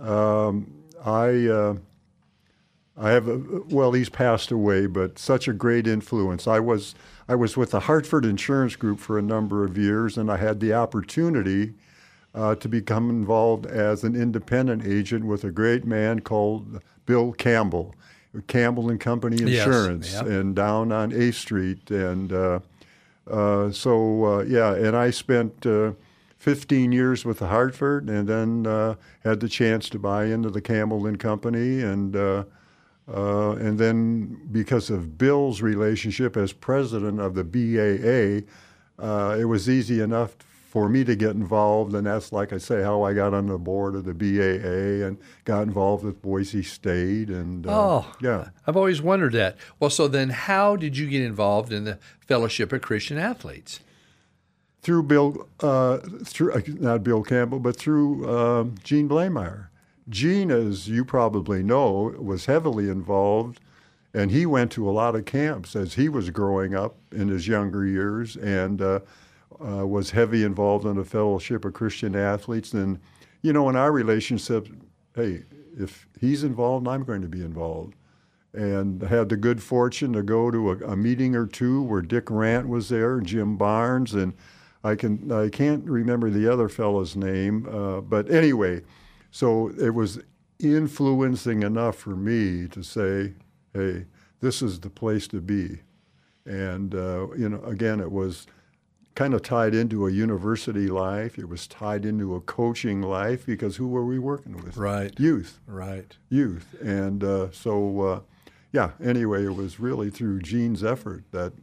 um, 0.00 0.72
I 1.04 1.46
uh, 1.46 1.76
I 2.96 3.10
have 3.10 3.28
a, 3.28 3.38
well, 3.68 3.92
he's 3.92 4.08
passed 4.08 4.50
away, 4.50 4.86
but 4.86 5.18
such 5.18 5.48
a 5.48 5.52
great 5.52 5.86
influence. 5.86 6.46
I 6.46 6.60
was 6.60 6.94
I 7.28 7.34
was 7.34 7.56
with 7.56 7.72
the 7.72 7.80
Hartford 7.80 8.24
Insurance 8.24 8.76
Group 8.76 8.98
for 8.98 9.18
a 9.18 9.22
number 9.22 9.64
of 9.64 9.76
years, 9.76 10.16
and 10.16 10.30
I 10.30 10.38
had 10.38 10.60
the 10.60 10.72
opportunity 10.72 11.74
uh, 12.34 12.54
to 12.56 12.68
become 12.68 13.10
involved 13.10 13.66
as 13.66 14.04
an 14.04 14.14
independent 14.14 14.86
agent 14.86 15.26
with 15.26 15.44
a 15.44 15.50
great 15.50 15.84
man 15.84 16.20
called 16.20 16.80
Bill 17.04 17.32
Campbell, 17.32 17.94
Campbell 18.46 18.90
and 18.90 19.00
Company 19.00 19.36
Yes, 19.36 19.66
Insurance, 19.66 20.14
and 20.14 20.56
down 20.56 20.90
on 20.90 21.12
A 21.12 21.32
Street, 21.32 21.90
and 21.90 22.32
uh, 22.32 22.60
uh, 23.30 23.70
so 23.72 24.24
uh, 24.24 24.44
yeah, 24.44 24.74
and 24.74 24.96
I 24.96 25.10
spent. 25.10 25.66
Uh, 26.46 26.50
15 26.50 26.92
years 26.92 27.24
with 27.24 27.38
the 27.40 27.48
Hartford, 27.48 28.08
and 28.08 28.28
then 28.28 28.66
uh, 28.66 28.94
had 29.24 29.40
the 29.40 29.48
chance 29.48 29.88
to 29.90 29.98
buy 29.98 30.26
into 30.26 30.48
the 30.48 30.60
Campbell 30.60 31.06
and 31.06 31.18
Company, 31.18 31.82
and 31.82 32.14
uh, 32.14 32.44
uh, 33.12 33.52
and 33.52 33.78
then 33.78 34.38
because 34.52 34.90
of 34.90 35.18
Bill's 35.18 35.60
relationship 35.60 36.36
as 36.36 36.52
president 36.52 37.20
of 37.20 37.34
the 37.34 37.44
BAA, 37.44 38.46
uh, 39.04 39.36
it 39.38 39.44
was 39.44 39.68
easy 39.68 40.00
enough 40.00 40.36
for 40.68 40.88
me 40.88 41.04
to 41.04 41.16
get 41.16 41.30
involved, 41.30 41.94
and 41.94 42.06
that's 42.06 42.32
like 42.32 42.52
I 42.52 42.58
say 42.58 42.82
how 42.82 43.02
I 43.02 43.12
got 43.12 43.32
on 43.34 43.46
the 43.46 43.58
board 43.58 43.94
of 43.94 44.04
the 44.04 44.14
BAA 44.14 45.06
and 45.06 45.18
got 45.44 45.62
involved 45.62 46.04
with 46.04 46.20
Boise 46.22 46.62
State, 46.62 47.28
and 47.28 47.66
uh, 47.66 47.70
Oh. 47.70 48.14
yeah. 48.20 48.48
I've 48.66 48.76
always 48.76 49.00
wondered 49.02 49.32
that. 49.32 49.56
Well, 49.80 49.90
so 49.90 50.06
then 50.06 50.30
how 50.30 50.76
did 50.76 50.96
you 50.96 51.08
get 51.08 51.22
involved 51.22 51.72
in 51.72 51.84
the 51.84 51.98
Fellowship 52.20 52.72
of 52.72 52.82
Christian 52.82 53.18
Athletes? 53.18 53.80
Through 54.86 55.02
Bill, 55.02 55.48
uh, 55.58 55.98
through 56.24 56.52
uh, 56.52 56.60
not 56.78 57.02
Bill 57.02 57.24
Campbell, 57.24 57.58
but 57.58 57.74
through 57.74 58.30
um, 58.30 58.76
Gene 58.84 59.08
Bleymaier. 59.08 59.66
Gene, 60.08 60.52
as 60.52 60.88
you 60.88 61.04
probably 61.04 61.64
know, 61.64 62.14
was 62.20 62.46
heavily 62.46 62.88
involved, 62.88 63.58
and 64.14 64.30
he 64.30 64.46
went 64.46 64.70
to 64.70 64.88
a 64.88 64.92
lot 64.92 65.16
of 65.16 65.24
camps 65.24 65.74
as 65.74 65.94
he 65.94 66.08
was 66.08 66.30
growing 66.30 66.76
up 66.76 66.94
in 67.10 67.26
his 67.26 67.48
younger 67.48 67.84
years, 67.84 68.36
and 68.36 68.80
uh, 68.80 69.00
uh, 69.60 69.84
was 69.84 70.12
heavy 70.12 70.44
involved 70.44 70.86
in 70.86 70.94
the 70.94 71.04
Fellowship 71.04 71.64
of 71.64 71.72
Christian 71.72 72.14
Athletes. 72.14 72.72
And 72.72 73.00
you 73.42 73.52
know, 73.52 73.68
in 73.68 73.74
our 73.74 73.90
relationship, 73.90 74.68
hey, 75.16 75.42
if 75.76 76.06
he's 76.20 76.44
involved, 76.44 76.86
I'm 76.86 77.02
going 77.02 77.22
to 77.22 77.28
be 77.28 77.40
involved 77.40 77.96
and 78.52 79.02
had 79.02 79.30
the 79.30 79.36
good 79.36 79.60
fortune 79.60 80.12
to 80.12 80.22
go 80.22 80.52
to 80.52 80.70
a, 80.70 80.92
a 80.92 80.96
meeting 80.96 81.34
or 81.34 81.48
two 81.48 81.82
where 81.82 82.02
Dick 82.02 82.30
Rant 82.30 82.68
was 82.68 82.88
there, 82.88 83.18
Jim 83.18 83.56
Barnes, 83.56 84.14
and 84.14 84.32
I 84.86 84.94
can 84.96 85.30
I 85.32 85.48
can't 85.48 85.84
remember 85.84 86.30
the 86.30 86.46
other 86.52 86.68
fellow's 86.68 87.16
name, 87.16 87.66
uh, 87.70 88.00
but 88.00 88.30
anyway, 88.30 88.82
so 89.30 89.68
it 89.78 89.90
was 89.94 90.20
influencing 90.58 91.62
enough 91.62 91.96
for 91.96 92.16
me 92.16 92.68
to 92.68 92.82
say, 92.82 93.34
hey, 93.74 94.06
this 94.40 94.62
is 94.62 94.80
the 94.80 94.90
place 94.90 95.26
to 95.28 95.40
be, 95.40 95.80
and 96.44 96.94
uh, 96.94 97.26
you 97.36 97.48
know, 97.48 97.62
again, 97.64 98.00
it 98.00 98.12
was 98.12 98.46
kind 99.14 99.32
of 99.34 99.42
tied 99.42 99.74
into 99.74 100.06
a 100.06 100.10
university 100.12 100.88
life. 100.88 101.38
It 101.38 101.48
was 101.48 101.66
tied 101.66 102.04
into 102.04 102.34
a 102.34 102.40
coaching 102.40 103.00
life 103.02 103.46
because 103.46 103.76
who 103.76 103.88
were 103.88 104.04
we 104.04 104.18
working 104.18 104.56
with? 104.62 104.76
Right. 104.76 105.18
Youth 105.18 105.58
Right. 105.66 106.14
youth. 106.28 106.74
And 106.82 107.24
uh, 107.24 107.50
so, 107.50 108.00
uh, 108.02 108.20
yeah, 108.72 108.90
anyway, 109.02 109.46
it 109.46 109.54
was 109.56 109.80
really 109.80 110.10
through 110.10 110.40
Gene's 110.42 110.84
effort 110.84 111.24
that 111.32 111.54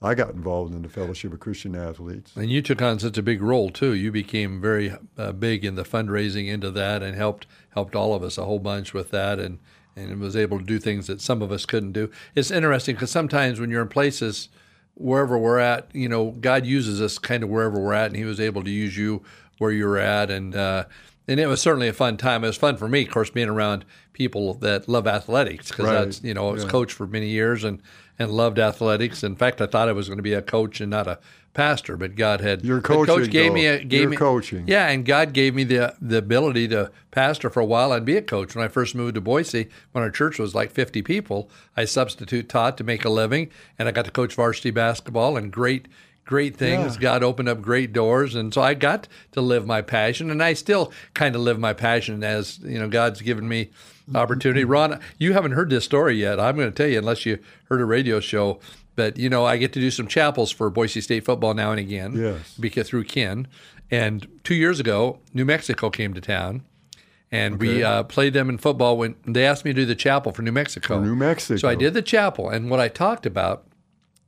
I 0.00 0.14
got 0.14 0.30
involved 0.30 0.72
in 0.74 0.82
the 0.82 0.88
Fellowship 0.88 1.32
of 1.32 1.40
Christian 1.40 1.74
Athletes. 1.74 2.32
And 2.36 2.48
you 2.50 2.62
took 2.62 2.80
on 2.80 3.00
such 3.00 3.18
a 3.18 3.22
big 3.22 3.42
role 3.42 3.68
too. 3.70 3.94
You 3.94 4.12
became 4.12 4.60
very 4.60 4.92
uh, 5.16 5.32
big 5.32 5.64
in 5.64 5.74
the 5.74 5.82
fundraising 5.82 6.46
into 6.48 6.70
that, 6.70 7.02
and 7.02 7.16
helped 7.16 7.46
helped 7.70 7.96
all 7.96 8.14
of 8.14 8.22
us 8.22 8.38
a 8.38 8.44
whole 8.44 8.60
bunch 8.60 8.94
with 8.94 9.10
that, 9.10 9.38
and 9.40 9.58
and 9.96 10.20
was 10.20 10.36
able 10.36 10.58
to 10.60 10.64
do 10.64 10.78
things 10.78 11.08
that 11.08 11.20
some 11.20 11.42
of 11.42 11.50
us 11.50 11.66
couldn't 11.66 11.92
do. 11.92 12.08
It's 12.36 12.52
interesting 12.52 12.94
because 12.94 13.10
sometimes 13.10 13.58
when 13.58 13.70
you're 13.70 13.82
in 13.82 13.88
places 13.88 14.48
wherever 14.94 15.36
we're 15.36 15.58
at, 15.58 15.88
you 15.92 16.08
know, 16.08 16.30
God 16.32 16.64
uses 16.66 17.00
us 17.00 17.18
kind 17.18 17.42
of 17.42 17.48
wherever 17.48 17.80
we're 17.80 17.92
at, 17.94 18.06
and 18.06 18.16
He 18.16 18.24
was 18.24 18.38
able 18.40 18.62
to 18.64 18.70
use 18.70 18.96
you 18.96 19.22
where 19.58 19.72
you're 19.72 19.98
at, 19.98 20.30
and 20.30 20.54
uh, 20.54 20.84
and 21.26 21.40
it 21.40 21.48
was 21.48 21.60
certainly 21.60 21.88
a 21.88 21.92
fun 21.92 22.16
time. 22.16 22.44
It 22.44 22.46
was 22.46 22.56
fun 22.56 22.76
for 22.76 22.88
me, 22.88 23.02
of 23.02 23.10
course, 23.10 23.30
being 23.30 23.48
around 23.48 23.84
people 24.12 24.54
that 24.54 24.88
love 24.88 25.08
athletics 25.08 25.68
because 25.70 25.86
Right. 25.86 26.04
that's 26.04 26.22
you 26.22 26.34
know 26.34 26.48
I 26.48 26.52
was 26.52 26.62
Yeah. 26.62 26.70
coach 26.70 26.92
for 26.92 27.08
many 27.08 27.28
years 27.30 27.64
and 27.64 27.82
and 28.18 28.30
loved 28.30 28.58
athletics. 28.58 29.22
In 29.22 29.36
fact, 29.36 29.60
I 29.60 29.66
thought 29.66 29.88
I 29.88 29.92
was 29.92 30.08
going 30.08 30.18
to 30.18 30.22
be 30.22 30.32
a 30.32 30.42
coach 30.42 30.80
and 30.80 30.90
not 30.90 31.06
a 31.06 31.18
pastor, 31.54 31.96
but 31.96 32.14
God 32.14 32.40
had 32.40 32.64
You're 32.64 32.80
but 32.80 33.06
coach 33.06 33.30
gave 33.30 33.50
though. 33.50 33.54
me 33.54 33.66
a 33.66 33.82
gave 33.82 34.02
You're 34.02 34.10
me 34.10 34.16
coaching. 34.16 34.64
Yeah, 34.66 34.88
and 34.88 35.04
God 35.04 35.32
gave 35.32 35.54
me 35.54 35.64
the 35.64 35.94
the 36.00 36.18
ability 36.18 36.68
to 36.68 36.90
pastor 37.10 37.50
for 37.50 37.60
a 37.60 37.64
while 37.64 37.92
and 37.92 38.06
be 38.06 38.16
a 38.16 38.22
coach. 38.22 38.54
When 38.54 38.64
I 38.64 38.68
first 38.68 38.94
moved 38.94 39.16
to 39.16 39.20
Boise, 39.20 39.68
when 39.92 40.04
our 40.04 40.10
church 40.10 40.38
was 40.38 40.54
like 40.54 40.70
50 40.70 41.02
people, 41.02 41.50
I 41.76 41.84
substitute 41.84 42.48
taught 42.48 42.76
to 42.78 42.84
make 42.84 43.04
a 43.04 43.08
living, 43.08 43.50
and 43.78 43.88
I 43.88 43.92
got 43.92 44.04
to 44.04 44.10
coach 44.10 44.34
varsity 44.34 44.70
basketball 44.70 45.36
and 45.36 45.52
great 45.52 45.88
great 46.24 46.56
things. 46.56 46.96
Yeah. 46.96 47.00
God 47.00 47.22
opened 47.24 47.48
up 47.48 47.62
great 47.62 47.92
doors, 47.92 48.34
and 48.34 48.52
so 48.52 48.60
I 48.60 48.74
got 48.74 49.08
to 49.32 49.40
live 49.40 49.66
my 49.66 49.82
passion, 49.82 50.30
and 50.30 50.42
I 50.42 50.52
still 50.52 50.92
kind 51.14 51.34
of 51.34 51.40
live 51.40 51.58
my 51.58 51.72
passion 51.72 52.22
as 52.22 52.58
you 52.60 52.78
know 52.78 52.88
God's 52.88 53.22
given 53.22 53.48
me 53.48 53.70
opportunity. 54.14 54.64
Ron, 54.64 55.00
you 55.18 55.32
haven't 55.32 55.52
heard 55.52 55.70
this 55.70 55.84
story 55.84 56.16
yet. 56.16 56.38
I'm 56.40 56.56
going 56.56 56.68
to 56.70 56.74
tell 56.74 56.88
you 56.90 56.98
unless 56.98 57.26
you 57.26 57.38
heard 57.68 57.80
a 57.80 57.84
radio 57.84 58.20
show. 58.20 58.60
But 58.96 59.16
you 59.16 59.28
know, 59.30 59.44
I 59.46 59.56
get 59.58 59.72
to 59.74 59.80
do 59.80 59.90
some 59.90 60.08
chapels 60.08 60.50
for 60.50 60.70
Boise 60.70 61.00
State 61.00 61.24
football 61.24 61.54
now 61.54 61.70
and 61.70 61.78
again 61.78 62.14
Yes. 62.16 62.56
because 62.58 62.88
through 62.88 63.04
Ken. 63.04 63.46
And 63.90 64.26
two 64.44 64.54
years 64.54 64.80
ago, 64.80 65.20
New 65.32 65.44
Mexico 65.44 65.88
came 65.88 66.12
to 66.14 66.20
town, 66.20 66.62
and 67.30 67.58
we 67.60 67.82
uh, 67.82 68.02
played 68.02 68.32
them 68.34 68.48
in 68.50 68.58
football. 68.58 68.96
When 68.98 69.14
they 69.24 69.46
asked 69.46 69.64
me 69.64 69.72
to 69.72 69.80
do 69.82 69.86
the 69.86 69.94
chapel 69.94 70.32
for 70.32 70.42
New 70.42 70.52
Mexico, 70.52 71.00
New 71.00 71.14
Mexico. 71.16 71.56
so 71.58 71.68
I 71.68 71.74
did 71.74 71.94
the 71.94 72.02
chapel. 72.02 72.50
And 72.50 72.70
what 72.70 72.80
I 72.80 72.88
talked 72.88 73.24
about 73.24 73.64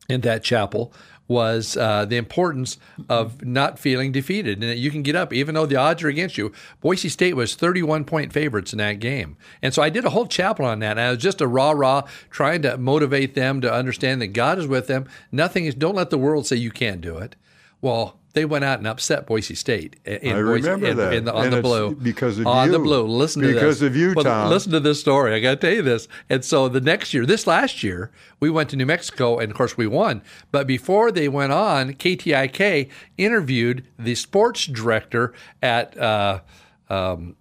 in 0.08 0.20
that 0.22 0.42
chapel 0.44 0.92
was 1.30 1.76
uh, 1.76 2.04
the 2.04 2.16
importance 2.16 2.76
of 3.08 3.44
not 3.44 3.78
feeling 3.78 4.10
defeated 4.10 4.60
and 4.60 4.70
that 4.70 4.78
you 4.78 4.90
can 4.90 5.02
get 5.02 5.14
up 5.14 5.32
even 5.32 5.54
though 5.54 5.64
the 5.64 5.76
odds 5.76 6.02
are 6.02 6.08
against 6.08 6.36
you. 6.36 6.52
Boise 6.80 7.08
State 7.08 7.36
was 7.36 7.54
31 7.54 8.04
point 8.04 8.32
favorites 8.32 8.72
in 8.72 8.78
that 8.78 8.98
game. 8.98 9.36
And 9.62 9.72
so 9.72 9.80
I 9.80 9.90
did 9.90 10.04
a 10.04 10.10
whole 10.10 10.26
chapel 10.26 10.64
on 10.64 10.80
that. 10.80 10.92
And 10.92 11.00
I 11.00 11.10
was 11.10 11.18
just 11.22 11.40
a 11.40 11.46
rah 11.46 11.70
rah 11.70 12.02
trying 12.30 12.62
to 12.62 12.76
motivate 12.76 13.34
them 13.34 13.60
to 13.60 13.72
understand 13.72 14.20
that 14.20 14.28
God 14.28 14.58
is 14.58 14.66
with 14.66 14.88
them. 14.88 15.08
Nothing 15.30 15.66
is, 15.66 15.76
don't 15.76 15.94
let 15.94 16.10
the 16.10 16.18
world 16.18 16.48
say 16.48 16.56
you 16.56 16.72
can't 16.72 17.00
do 17.00 17.18
it. 17.18 17.36
Well, 17.80 18.19
they 18.32 18.44
went 18.44 18.64
out 18.64 18.78
and 18.78 18.86
upset 18.86 19.26
Boise 19.26 19.54
State. 19.54 19.96
In 20.04 20.34
I 20.34 20.38
remember 20.38 20.86
Boise, 20.86 20.94
that 20.94 21.12
in, 21.12 21.18
in 21.18 21.24
the, 21.24 21.34
on 21.34 21.46
and 21.46 21.52
the 21.52 21.62
blue 21.62 21.94
because 21.96 22.38
of 22.38 22.44
you 22.44 22.50
on 22.50 22.66
you. 22.66 22.72
the 22.72 22.78
blue. 22.78 23.06
Listen 23.06 23.42
to 23.42 23.48
this 23.48 23.56
Because 23.56 23.82
of 23.82 23.96
you, 23.96 24.12
well, 24.14 24.24
Tom. 24.24 24.50
Listen 24.50 24.72
to 24.72 24.80
this 24.80 25.00
story. 25.00 25.34
I 25.34 25.40
got 25.40 25.50
to 25.50 25.56
tell 25.56 25.74
you 25.74 25.82
this. 25.82 26.06
And 26.28 26.44
so 26.44 26.68
the 26.68 26.80
next 26.80 27.12
year, 27.12 27.26
this 27.26 27.46
last 27.46 27.82
year, 27.82 28.12
we 28.38 28.48
went 28.48 28.70
to 28.70 28.76
New 28.76 28.86
Mexico, 28.86 29.38
and 29.38 29.50
of 29.50 29.56
course 29.56 29.76
we 29.76 29.86
won. 29.86 30.22
But 30.52 30.66
before 30.66 31.10
they 31.10 31.28
went 31.28 31.52
on, 31.52 31.94
KTIK 31.94 32.88
interviewed 33.18 33.84
the 33.98 34.14
sports 34.14 34.66
director 34.66 35.34
at 35.62 35.98
uh, 35.98 36.40
um, 36.88 37.36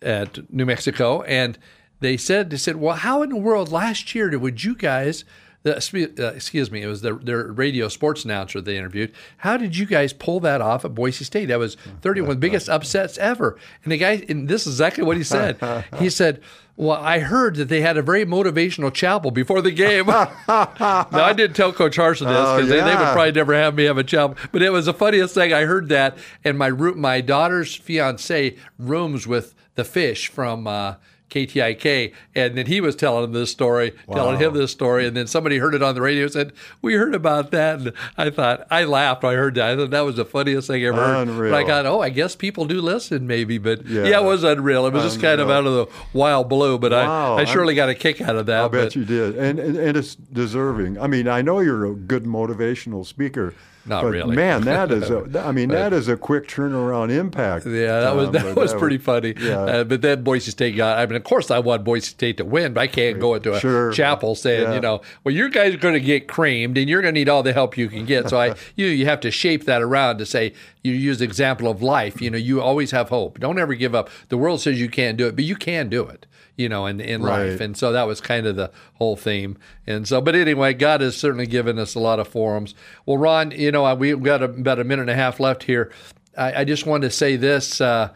at 0.00 0.52
New 0.52 0.64
Mexico, 0.64 1.22
and 1.22 1.58
they 2.00 2.16
said 2.16 2.50
they 2.50 2.56
said, 2.56 2.76
"Well, 2.76 2.96
how 2.96 3.22
in 3.22 3.30
the 3.30 3.36
world 3.36 3.70
last 3.70 4.14
year 4.14 4.30
did, 4.30 4.38
would 4.38 4.64
you 4.64 4.74
guys?" 4.74 5.24
Uh, 5.66 6.32
excuse 6.34 6.70
me, 6.70 6.82
it 6.82 6.86
was 6.86 7.02
the, 7.02 7.14
their 7.14 7.44
radio 7.44 7.88
sports 7.88 8.24
announcer 8.24 8.60
they 8.60 8.78
interviewed. 8.78 9.12
How 9.38 9.56
did 9.56 9.76
you 9.76 9.84
guys 9.86 10.12
pull 10.12 10.40
that 10.40 10.60
off 10.60 10.84
at 10.84 10.94
Boise 10.94 11.24
State? 11.24 11.46
That 11.46 11.58
was 11.58 11.76
31 12.00 12.38
biggest 12.38 12.68
upsets 12.68 13.18
ever. 13.18 13.58
And 13.84 13.92
the 13.92 13.98
guy, 13.98 14.24
and 14.28 14.48
this 14.48 14.66
is 14.66 14.74
exactly 14.74 15.04
what 15.04 15.16
he 15.16 15.24
said. 15.24 15.58
He 15.98 16.08
said, 16.08 16.40
well, 16.76 16.96
I 16.96 17.18
heard 17.18 17.56
that 17.56 17.68
they 17.68 17.82
had 17.82 17.98
a 17.98 18.02
very 18.02 18.24
motivational 18.24 18.92
chapel 18.92 19.30
before 19.30 19.60
the 19.60 19.70
game. 19.70 20.06
now, 20.06 20.30
I 20.48 21.34
didn't 21.36 21.54
tell 21.54 21.72
Coach 21.74 21.98
Harsin 21.98 22.26
this 22.26 22.28
because 22.28 22.62
Oh, 22.62 22.66
they, 22.66 22.80
they 22.80 22.96
would 22.96 23.12
probably 23.12 23.32
never 23.32 23.52
have 23.54 23.74
me 23.74 23.84
have 23.84 23.98
a 23.98 24.04
chapel. 24.04 24.36
But 24.50 24.62
it 24.62 24.70
was 24.70 24.86
the 24.86 24.94
funniest 24.94 25.34
thing. 25.34 25.52
I 25.52 25.64
heard 25.64 25.90
that, 25.90 26.16
and 26.42 26.56
my 26.56 26.70
my 26.70 27.20
daughter's 27.20 27.74
fiance 27.74 28.56
rooms 28.78 29.26
with 29.26 29.54
the 29.74 29.84
fish 29.84 30.28
from 30.28 30.66
uh, 30.66 30.94
KTIK, 31.30 32.12
and 32.34 32.56
then 32.58 32.66
he 32.66 32.80
was 32.80 32.96
telling 32.96 33.24
him 33.24 33.32
this 33.32 33.50
story, 33.50 33.92
telling 34.12 34.38
him 34.38 34.52
this 34.54 34.70
story, 34.72 35.06
and 35.06 35.16
then 35.16 35.26
somebody 35.26 35.58
heard 35.58 35.74
it 35.74 35.82
on 35.82 35.94
the 35.94 36.02
radio 36.02 36.24
and 36.24 36.32
said, 36.32 36.52
"We 36.82 36.94
heard 36.94 37.14
about 37.14 37.50
that." 37.52 37.80
And 37.80 37.92
I 38.18 38.30
thought 38.30 38.66
I 38.70 38.84
laughed. 38.84 39.22
when 39.22 39.32
I 39.32 39.36
heard 39.36 39.54
that. 39.54 39.70
I 39.70 39.76
thought 39.76 39.90
that 39.90 40.00
was 40.00 40.16
the 40.16 40.24
funniest 40.24 40.66
thing 40.68 40.82
I 40.84 40.88
ever 40.88 40.96
heard. 41.04 41.28
Unreal. 41.28 41.50
But 41.52 41.64
I 41.64 41.66
thought, 41.66 41.86
oh, 41.86 42.00
I 42.00 42.08
guess 42.10 42.34
people 42.36 42.64
do 42.66 42.80
listen, 42.80 43.26
maybe. 43.26 43.58
But 43.58 43.86
yeah, 43.86 44.04
Yeah. 44.04 44.20
it 44.20 44.24
was 44.24 44.44
unreal. 44.44 44.86
It 44.86 44.92
was 44.92 45.04
just 45.04 45.20
kind 45.20 45.40
of 45.40 45.50
out 45.50 45.66
of 45.66 45.72
the 45.74 45.86
wild 46.12 46.48
blue. 46.48 46.78
But 46.78 46.92
Wow. 46.92 47.36
I, 47.36 47.42
I 47.42 47.44
surely 47.44 47.74
got 47.74 47.88
a 47.88 47.94
kick 47.94 48.20
out 48.20 48.36
of 48.36 48.46
that. 48.46 48.64
I 48.64 48.68
bet 48.68 48.84
but 48.86 48.96
you 48.96 49.04
did, 49.04 49.36
and, 49.36 49.58
and 49.58 49.76
and 49.76 49.96
it's 49.96 50.14
deserving. 50.14 50.98
I 51.00 51.06
mean, 51.06 51.28
I 51.28 51.42
know 51.42 51.60
you're 51.60 51.86
a 51.86 51.94
good 51.94 52.24
motivational 52.24 53.06
speaker. 53.06 53.54
Not 53.86 54.02
but 54.02 54.08
really. 54.10 54.36
man. 54.36 54.62
That 54.62 54.90
is 54.90 55.08
a. 55.10 55.42
I 55.46 55.52
mean, 55.52 55.70
that 55.70 55.92
is 55.92 56.06
a 56.08 56.16
quick 56.16 56.46
turnaround 56.46 57.10
impact. 57.10 57.64
Yeah, 57.66 58.00
that 58.00 58.14
was 58.14 58.30
that 58.32 58.44
but 58.54 58.56
was 58.56 58.74
pretty 58.74 58.98
funny. 58.98 59.34
Yeah. 59.38 59.60
Uh, 59.60 59.84
but 59.84 60.02
then 60.02 60.22
Boise 60.22 60.50
State 60.50 60.76
got. 60.76 60.98
I 60.98 61.06
mean, 61.06 61.16
of 61.16 61.24
course, 61.24 61.50
I 61.50 61.58
want 61.60 61.82
Boise 61.84 62.06
State 62.10 62.36
to 62.36 62.44
win, 62.44 62.74
but 62.74 62.80
I 62.82 62.86
can't 62.86 63.18
go 63.18 63.34
into 63.34 63.54
a 63.54 63.60
Sure. 63.60 63.90
chapel 63.92 64.34
saying, 64.34 64.62
Yeah. 64.64 64.74
you 64.74 64.80
know, 64.80 65.00
well, 65.24 65.34
you 65.34 65.48
guys 65.48 65.74
are 65.74 65.78
going 65.78 65.94
to 65.94 66.00
get 66.00 66.28
creamed, 66.28 66.76
and 66.76 66.88
you're 66.90 67.00
going 67.02 67.14
to 67.14 67.18
need 67.20 67.28
all 67.30 67.42
the 67.42 67.52
help 67.54 67.78
you 67.78 67.88
can 67.88 68.04
get. 68.04 68.28
So 68.28 68.38
I, 68.38 68.54
you, 68.76 68.86
you 68.86 69.06
have 69.06 69.20
to 69.20 69.30
shape 69.30 69.64
that 69.64 69.80
around 69.82 70.18
to 70.18 70.26
say 70.26 70.52
you 70.82 70.92
use 70.92 71.18
the 71.18 71.24
example 71.24 71.68
of 71.68 71.82
life. 71.82 72.20
You 72.20 72.30
know, 72.30 72.38
you 72.38 72.60
always 72.60 72.90
have 72.90 73.08
hope. 73.08 73.40
Don't 73.40 73.58
ever 73.58 73.74
give 73.74 73.94
up. 73.94 74.10
The 74.28 74.36
world 74.36 74.60
says 74.60 74.78
you 74.80 74.88
can't 74.90 75.16
do 75.16 75.26
it, 75.26 75.36
but 75.36 75.44
you 75.44 75.56
can 75.56 75.88
do 75.88 76.04
it. 76.06 76.26
You 76.60 76.68
know, 76.68 76.86
in, 76.86 77.00
in 77.00 77.22
Right. 77.22 77.50
life, 77.50 77.60
and 77.60 77.76
so 77.76 77.92
that 77.92 78.06
was 78.06 78.20
kind 78.20 78.46
of 78.46 78.54
the 78.56 78.70
whole 78.94 79.16
theme. 79.16 79.56
And 79.86 80.06
so, 80.06 80.20
but 80.20 80.34
anyway, 80.34 80.74
God 80.74 81.00
has 81.00 81.16
certainly 81.16 81.46
given 81.46 81.78
us 81.78 81.94
a 81.94 82.00
lot 82.00 82.20
of 82.20 82.28
forums. 82.28 82.74
Well, 83.06 83.16
Ron, 83.16 83.50
you 83.52 83.72
know, 83.72 83.92
we've 83.94 84.22
got 84.22 84.42
about 84.42 84.78
a 84.78 84.84
minute 84.84 85.02
and 85.02 85.10
a 85.10 85.14
half 85.14 85.40
left 85.40 85.62
here. 85.64 85.90
I, 86.36 86.60
I 86.60 86.64
just 86.64 86.86
wanted 86.86 87.08
to 87.08 87.16
say 87.16 87.36
this. 87.36 87.80
Uh, 87.80 88.10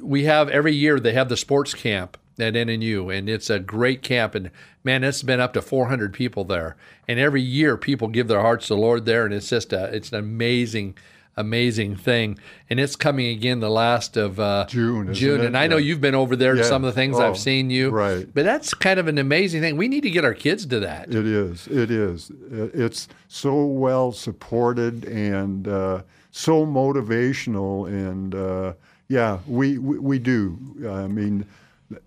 we 0.00 0.24
have 0.24 0.48
every 0.48 0.74
year 0.74 0.98
they 0.98 1.12
have 1.12 1.28
the 1.28 1.36
sports 1.36 1.74
camp 1.74 2.16
at 2.38 2.54
NNU, 2.54 3.14
and 3.16 3.28
it's 3.28 3.50
a 3.50 3.58
great 3.58 4.02
camp. 4.02 4.34
And 4.34 4.50
man, 4.82 5.04
it's 5.04 5.22
been 5.22 5.38
up 5.38 5.52
to 5.52 5.60
400 5.62 6.14
people 6.14 6.44
there. 6.44 6.76
And 7.06 7.18
every 7.20 7.42
year, 7.42 7.76
people 7.76 8.08
give 8.08 8.26
their 8.28 8.40
hearts 8.40 8.68
to 8.68 8.74
the 8.74 8.80
Lord 8.80 9.04
there, 9.04 9.26
and 9.26 9.34
it's 9.34 9.50
just 9.50 9.72
a, 9.72 9.94
it's 9.94 10.10
an 10.12 10.18
amazing, 10.18 10.96
amazing 11.36 11.96
thing. 11.96 12.38
And 12.68 12.78
it's 12.78 12.96
coming 12.96 13.26
again 13.28 13.60
the 13.60 13.70
last 13.70 14.16
of 14.16 14.38
uh, 14.38 14.66
June, 14.68 15.12
June, 15.14 15.40
it? 15.40 15.46
and 15.46 15.56
I 15.56 15.66
know 15.66 15.76
Yeah. 15.78 15.86
you've 15.86 16.00
been 16.00 16.14
over 16.14 16.36
there 16.36 16.52
to 16.54 16.60
Yeah. 16.60 16.66
some 16.66 16.84
of 16.84 16.94
the 16.94 17.00
things 17.00 17.16
Oh, 17.18 17.22
I've 17.28 17.38
seen 17.38 17.70
you. 17.70 17.90
right. 17.90 18.26
But 18.32 18.44
that's 18.44 18.74
kind 18.74 19.00
of 19.00 19.08
an 19.08 19.18
amazing 19.18 19.60
thing. 19.62 19.76
We 19.76 19.88
need 19.88 20.02
to 20.02 20.10
get 20.10 20.24
our 20.24 20.34
kids 20.34 20.66
to 20.66 20.80
that. 20.80 21.08
It 21.14 21.26
is. 21.26 21.66
It 21.68 21.90
is. 21.90 22.30
Uh, 22.30 22.68
It's 22.74 23.08
so 23.28 23.64
well 23.64 24.12
supported 24.12 25.04
and 25.06 25.66
uh, 25.68 26.02
so 26.30 26.66
motivational, 26.66 27.86
and 27.88 28.34
uh, 28.34 28.72
yeah, 29.08 29.38
we, 29.46 29.78
we 29.78 29.98
we 29.98 30.18
do. 30.18 30.56
I 30.88 31.06
mean, 31.06 31.44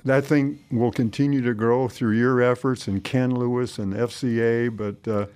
that 0.04 0.26
thing 0.26 0.60
will 0.72 0.92
continue 0.92 1.42
to 1.44 1.54
grow 1.54 1.88
through 1.88 2.18
your 2.18 2.42
efforts 2.42 2.88
and 2.88 3.04
Ken 3.04 3.34
Lewis 3.36 3.78
and 3.80 3.94
FCA, 3.94 4.70
but. 4.76 5.30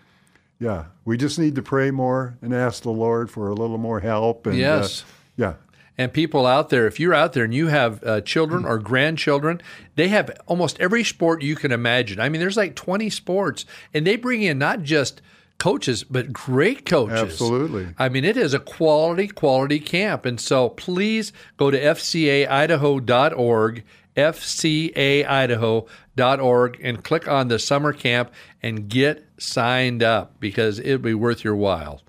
Uh, 0.61 0.65
yeah, 0.65 0.85
we 1.05 1.15
just 1.17 1.39
need 1.39 1.55
to 1.55 1.61
pray 1.61 1.89
more 1.91 2.37
and 2.41 2.53
ask 2.53 2.83
the 2.83 2.91
Lord 2.91 3.31
for 3.31 3.47
a 3.49 3.53
little 3.53 3.77
more 3.77 3.99
help. 4.01 4.45
And, 4.45 4.55
uh, 4.55 4.59
Yes. 4.59 5.05
yeah. 5.37 5.53
And 5.97 6.11
people 6.13 6.45
out 6.45 6.69
there, 6.69 6.87
if 6.87 6.97
you're 6.99 7.13
out 7.13 7.33
there 7.33 7.43
and 7.43 7.53
you 7.53 7.67
have 7.67 8.01
uh, 8.05 8.21
children 8.21 8.63
or 8.65 8.79
grandchildren, 8.79 9.61
they 9.95 10.07
have 10.07 10.31
almost 10.45 10.79
every 10.79 11.03
sport 11.03 11.41
you 11.41 11.57
can 11.57 11.73
imagine. 11.73 12.21
I 12.21 12.29
mean, 12.29 12.39
there's 12.39 12.55
like 12.55 12.73
20 12.75 13.09
sports, 13.09 13.65
and 13.93 14.07
they 14.07 14.15
bring 14.15 14.41
in 14.41 14.57
not 14.57 14.83
just 14.83 15.21
coaches, 15.57 16.05
but 16.05 16.31
great 16.31 16.85
coaches. 16.85 17.19
Absolutely. 17.19 17.87
I 17.97 18.07
mean, 18.07 18.23
it 18.23 18.37
is 18.37 18.53
a 18.53 18.59
quality, 18.59 19.27
quality 19.27 19.81
camp. 19.81 20.25
And 20.25 20.39
so 20.39 20.69
please 20.69 21.33
go 21.57 21.69
to 21.69 21.77
fcaidaho.org, 21.77 23.83
fcaidaho.org, 24.19 26.79
and 26.81 27.03
click 27.03 27.27
on 27.27 27.47
the 27.47 27.59
summer 27.59 27.93
camp 27.93 28.31
and 28.61 28.89
get 28.89 29.25
signed 29.37 30.03
up 30.03 30.39
because 30.39 30.79
it'll 30.79 30.97
be 30.97 31.13
worth 31.13 31.43
your 31.43 31.55
while. 31.55 32.01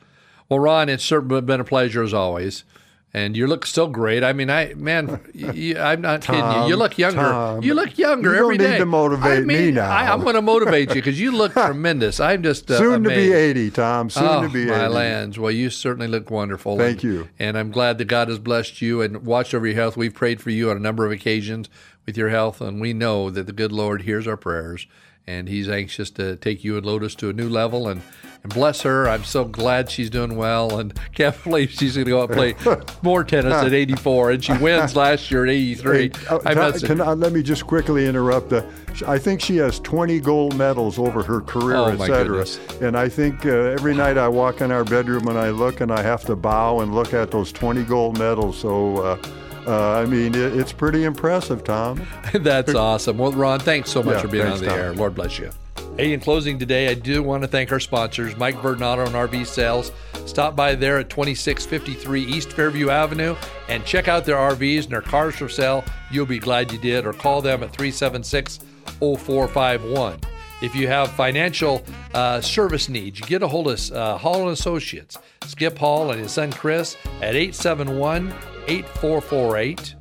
Well, 0.49 0.59
Ron, 0.59 0.89
it's 0.89 1.05
certainly 1.05 1.43
been 1.43 1.61
a 1.61 1.65
pleasure 1.65 2.03
as 2.03 2.13
always. 2.13 2.65
And 3.13 3.37
you 3.37 3.49
look 3.49 3.67
so 3.67 3.89
great. 3.89 4.23
I 4.23 4.33
mean, 4.33 4.51
I 4.51 4.75
man, 4.75 5.21
you, 5.35 5.77
I'm 5.77 6.01
not 6.01 6.21
kidding 6.21 6.45
you. 6.45 6.69
You 6.69 6.77
look 6.77 6.97
younger. 6.97 7.21
Tom, 7.21 7.65
you 7.65 7.75
look 7.75 7.99
younger 7.99 8.31
you 8.31 8.39
don't 8.39 8.59
need 8.59 8.79
to 8.79 8.87
motivate 8.87 9.39
I 9.39 9.41
me 9.41 9.73
now. 9.73 9.91
I, 9.91 10.13
am 10.13 10.21
going 10.21 10.37
to 10.37 10.43
motivate 10.43 10.91
you 10.91 10.95
because 10.95 11.19
you 11.19 11.33
look 11.33 11.53
tremendous. 11.53 12.21
I'm 12.21 12.45
just 12.45 12.71
uh, 12.71 12.79
Soon 12.79 13.03
to 13.03 13.09
be 13.09 13.33
80, 13.33 13.73
Tom. 13.73 14.11
Soon 14.11 14.29
oh, 14.29 14.43
to 14.43 14.49
be 14.49 14.63
80. 14.63 14.71
my 14.71 14.87
lands. 14.87 15.39
Well, 15.41 15.51
you 15.51 15.71
certainly 15.71 16.07
look 16.07 16.31
wonderful. 16.31 16.79
Thank 16.79 17.03
and, 17.03 17.13
you. 17.13 17.29
And 17.41 17.59
I'm 17.59 17.73
glad 17.73 17.99
that 17.99 18.05
God 18.05 18.29
has 18.29 18.39
blessed 18.39 18.81
you 18.81 19.03
and 19.03 19.27
watched 19.27 19.55
over 19.55 19.67
your 19.67 19.75
health. 19.75 19.97
We've 19.97 20.15
prayed 20.15 20.41
for 20.41 20.51
you 20.51 20.71
on 20.71 20.77
a 20.77 20.81
number 20.81 21.05
of 21.05 21.11
occasions 21.11 21.69
with 22.07 22.17
your 22.17 22.31
health, 22.31 22.61
and 22.61 22.81
we 22.81 22.93
know 22.93 23.31
that 23.31 23.47
the 23.47 23.53
good 23.53 23.73
Lord 23.73 24.03
hears 24.03 24.27
our 24.27 24.37
prayers, 24.37 24.87
and 25.27 25.49
He's 25.49 25.69
anxious 25.69 26.11
to 26.13 26.37
take 26.37 26.65
you 26.65 26.77
and 26.77 26.85
Lotus 26.85 27.15
to 27.17 27.29
a 27.29 27.33
new 27.33 27.49
level. 27.49 27.89
And, 27.89 28.03
and 28.43 28.53
bless 28.55 28.83
her. 28.83 29.07
I'm 29.09 29.23
so 29.25 29.45
glad 29.45 29.91
she's 29.91 30.09
doing 30.11 30.37
well, 30.37 30.79
and 30.79 30.99
can't 31.15 31.41
believe 31.45 31.71
she's 31.71 31.95
going 31.95 32.07
to 32.07 32.11
go 32.11 32.23
out 32.23 32.31
and 32.31 32.57
play 32.65 32.77
more 33.03 33.23
tennis 33.23 33.53
at 33.53 33.73
84, 33.73 34.31
and 34.31 34.45
she 34.45 34.53
wins 34.55 34.97
last 34.97 35.31
year 35.31 35.45
at 35.45 35.51
83. 35.51 35.99
Hey, 35.99 36.11
uh, 36.29 36.39
I'm 36.47 36.81
can 36.81 37.01
I, 37.01 37.13
let 37.13 37.33
me 37.33 37.43
just 37.43 37.67
quickly 37.67 38.07
interrupt. 38.07 38.53
Uh, 38.53 38.65
I 39.07 39.19
think 39.19 39.41
she 39.41 39.57
has 39.57 39.79
20 39.81 40.21
gold 40.21 40.57
medals 40.57 40.99
over 40.99 41.23
her 41.23 41.41
career, 41.43 41.77
Oh, 41.77 41.87
et 41.89 41.99
cetera. 41.99 42.47
And 42.81 42.97
I 42.97 43.09
think 43.09 43.45
uh, 43.47 43.51
every 43.51 43.95
night 43.95 44.19
I 44.19 44.27
walk 44.29 44.63
in 44.63 44.73
our 44.73 44.85
bedroom 44.85 45.29
and 45.29 45.39
I 45.39 45.51
look 45.51 45.81
and 45.81 45.93
I 45.93 46.03
have 46.03 46.25
to 46.25 46.35
bow 46.37 46.81
and 46.81 46.95
look 46.95 47.15
at 47.15 47.31
those 47.31 47.53
20 47.53 47.85
gold 47.85 48.19
medals. 48.19 48.59
So, 48.59 49.19
uh, 49.67 49.99
I 50.01 50.07
mean, 50.07 50.35
it, 50.35 50.57
it's 50.59 50.73
pretty 50.73 51.05
impressive, 51.05 51.65
Tom. 51.65 52.07
That's 52.33 52.75
awesome. 52.75 53.19
Well, 53.19 53.33
Ron, 53.33 53.61
thanks 53.61 53.91
so 53.91 54.03
much 54.03 54.17
Yeah, 54.17 54.21
for 54.23 54.29
being 54.29 54.45
thanks, 54.45 54.59
on 54.61 54.65
the 54.65 54.71
Tom. 54.71 54.79
air. 54.79 54.95
Lord 54.95 55.15
bless 55.15 55.39
you. 55.39 55.51
Hey, 55.97 56.13
in 56.13 56.21
closing 56.21 56.59
today, 56.59 56.89
I 56.89 56.95
do 56.95 57.23
want 57.23 57.43
to 57.43 57.49
thank 57.49 57.73
our 57.73 57.81
sponsors, 57.81 58.37
Mike 58.37 58.57
Verdon 58.63 58.83
Auto 58.85 59.03
and 59.05 59.15
RV 59.15 59.47
Sales. 59.47 59.93
Stop 60.25 60.55
by 60.57 60.75
there 60.75 60.99
at 60.99 61.11
2653 61.11 62.23
East 62.23 62.53
Fairview 62.53 62.89
Avenue 62.91 63.35
and 63.69 63.85
check 63.85 64.07
out 64.09 64.25
their 64.25 64.37
RVs 64.37 64.85
and 64.85 64.93
their 64.93 65.03
cars 65.03 65.35
for 65.35 65.49
sale. 65.49 65.85
You'll 66.11 66.27
be 66.27 66.39
glad 66.39 66.73
you 66.73 66.79
did, 66.79 67.07
or 67.07 67.13
call 67.13 67.43
them 67.43 67.63
at 67.63 67.73
376 67.73 68.61
0451. 69.01 70.21
If 70.63 70.75
you 70.75 70.89
have 70.89 71.11
financial 71.13 71.83
uh, 72.13 72.41
service 72.41 72.89
needs, 72.89 73.19
you 73.19 73.27
get 73.27 73.43
a 73.43 73.49
hold 73.49 73.69
of 73.69 73.91
uh, 73.93 74.19
Hall 74.19 74.43
and 74.43 74.51
Associates, 74.51 75.17
Skip 75.47 75.79
Hall 75.79 76.11
and 76.11 76.21
his 76.21 76.33
son 76.33 76.53
Chris 76.53 76.97
at 77.23 77.35
871 77.35 78.33
8448. 78.71 79.95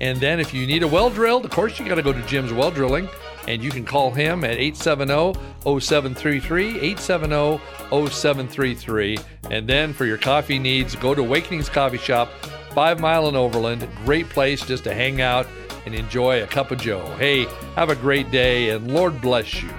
And 0.00 0.20
then 0.20 0.40
if 0.40 0.52
you 0.52 0.66
need 0.66 0.82
a 0.82 0.88
well 0.88 1.10
drilled, 1.10 1.44
of 1.44 1.50
course, 1.50 1.78
you 1.78 1.86
got 1.86 1.94
to 1.94 2.02
go 2.02 2.12
to 2.12 2.22
Jim's 2.22 2.52
Well 2.52 2.70
Drilling 2.70 3.08
and 3.48 3.62
you 3.62 3.70
can 3.70 3.84
call 3.84 4.10
him 4.10 4.44
at 4.44 4.58
870 4.58 5.34
0733, 5.80 6.80
870 6.80 7.58
0733. 8.10 9.18
And 9.50 9.68
then 9.68 9.92
for 9.92 10.04
your 10.04 10.18
coffee 10.18 10.58
needs, 10.58 10.96
go 10.96 11.14
to 11.14 11.22
Awakenings 11.22 11.68
Coffee 11.68 11.98
Shop, 11.98 12.28
five 12.74 13.00
mile 13.00 13.28
in 13.28 13.36
Overland. 13.36 13.88
Great 14.04 14.28
place 14.28 14.66
just 14.66 14.84
to 14.84 14.94
hang 14.94 15.20
out 15.20 15.46
and 15.86 15.94
enjoy 15.94 16.42
a 16.42 16.46
cup 16.46 16.72
of 16.72 16.80
Joe. 16.80 17.06
Hey, 17.18 17.44
have 17.76 17.90
a 17.90 17.96
great 17.96 18.30
day 18.30 18.70
and 18.70 18.92
Lord 18.92 19.20
bless 19.20 19.62
you. 19.62 19.70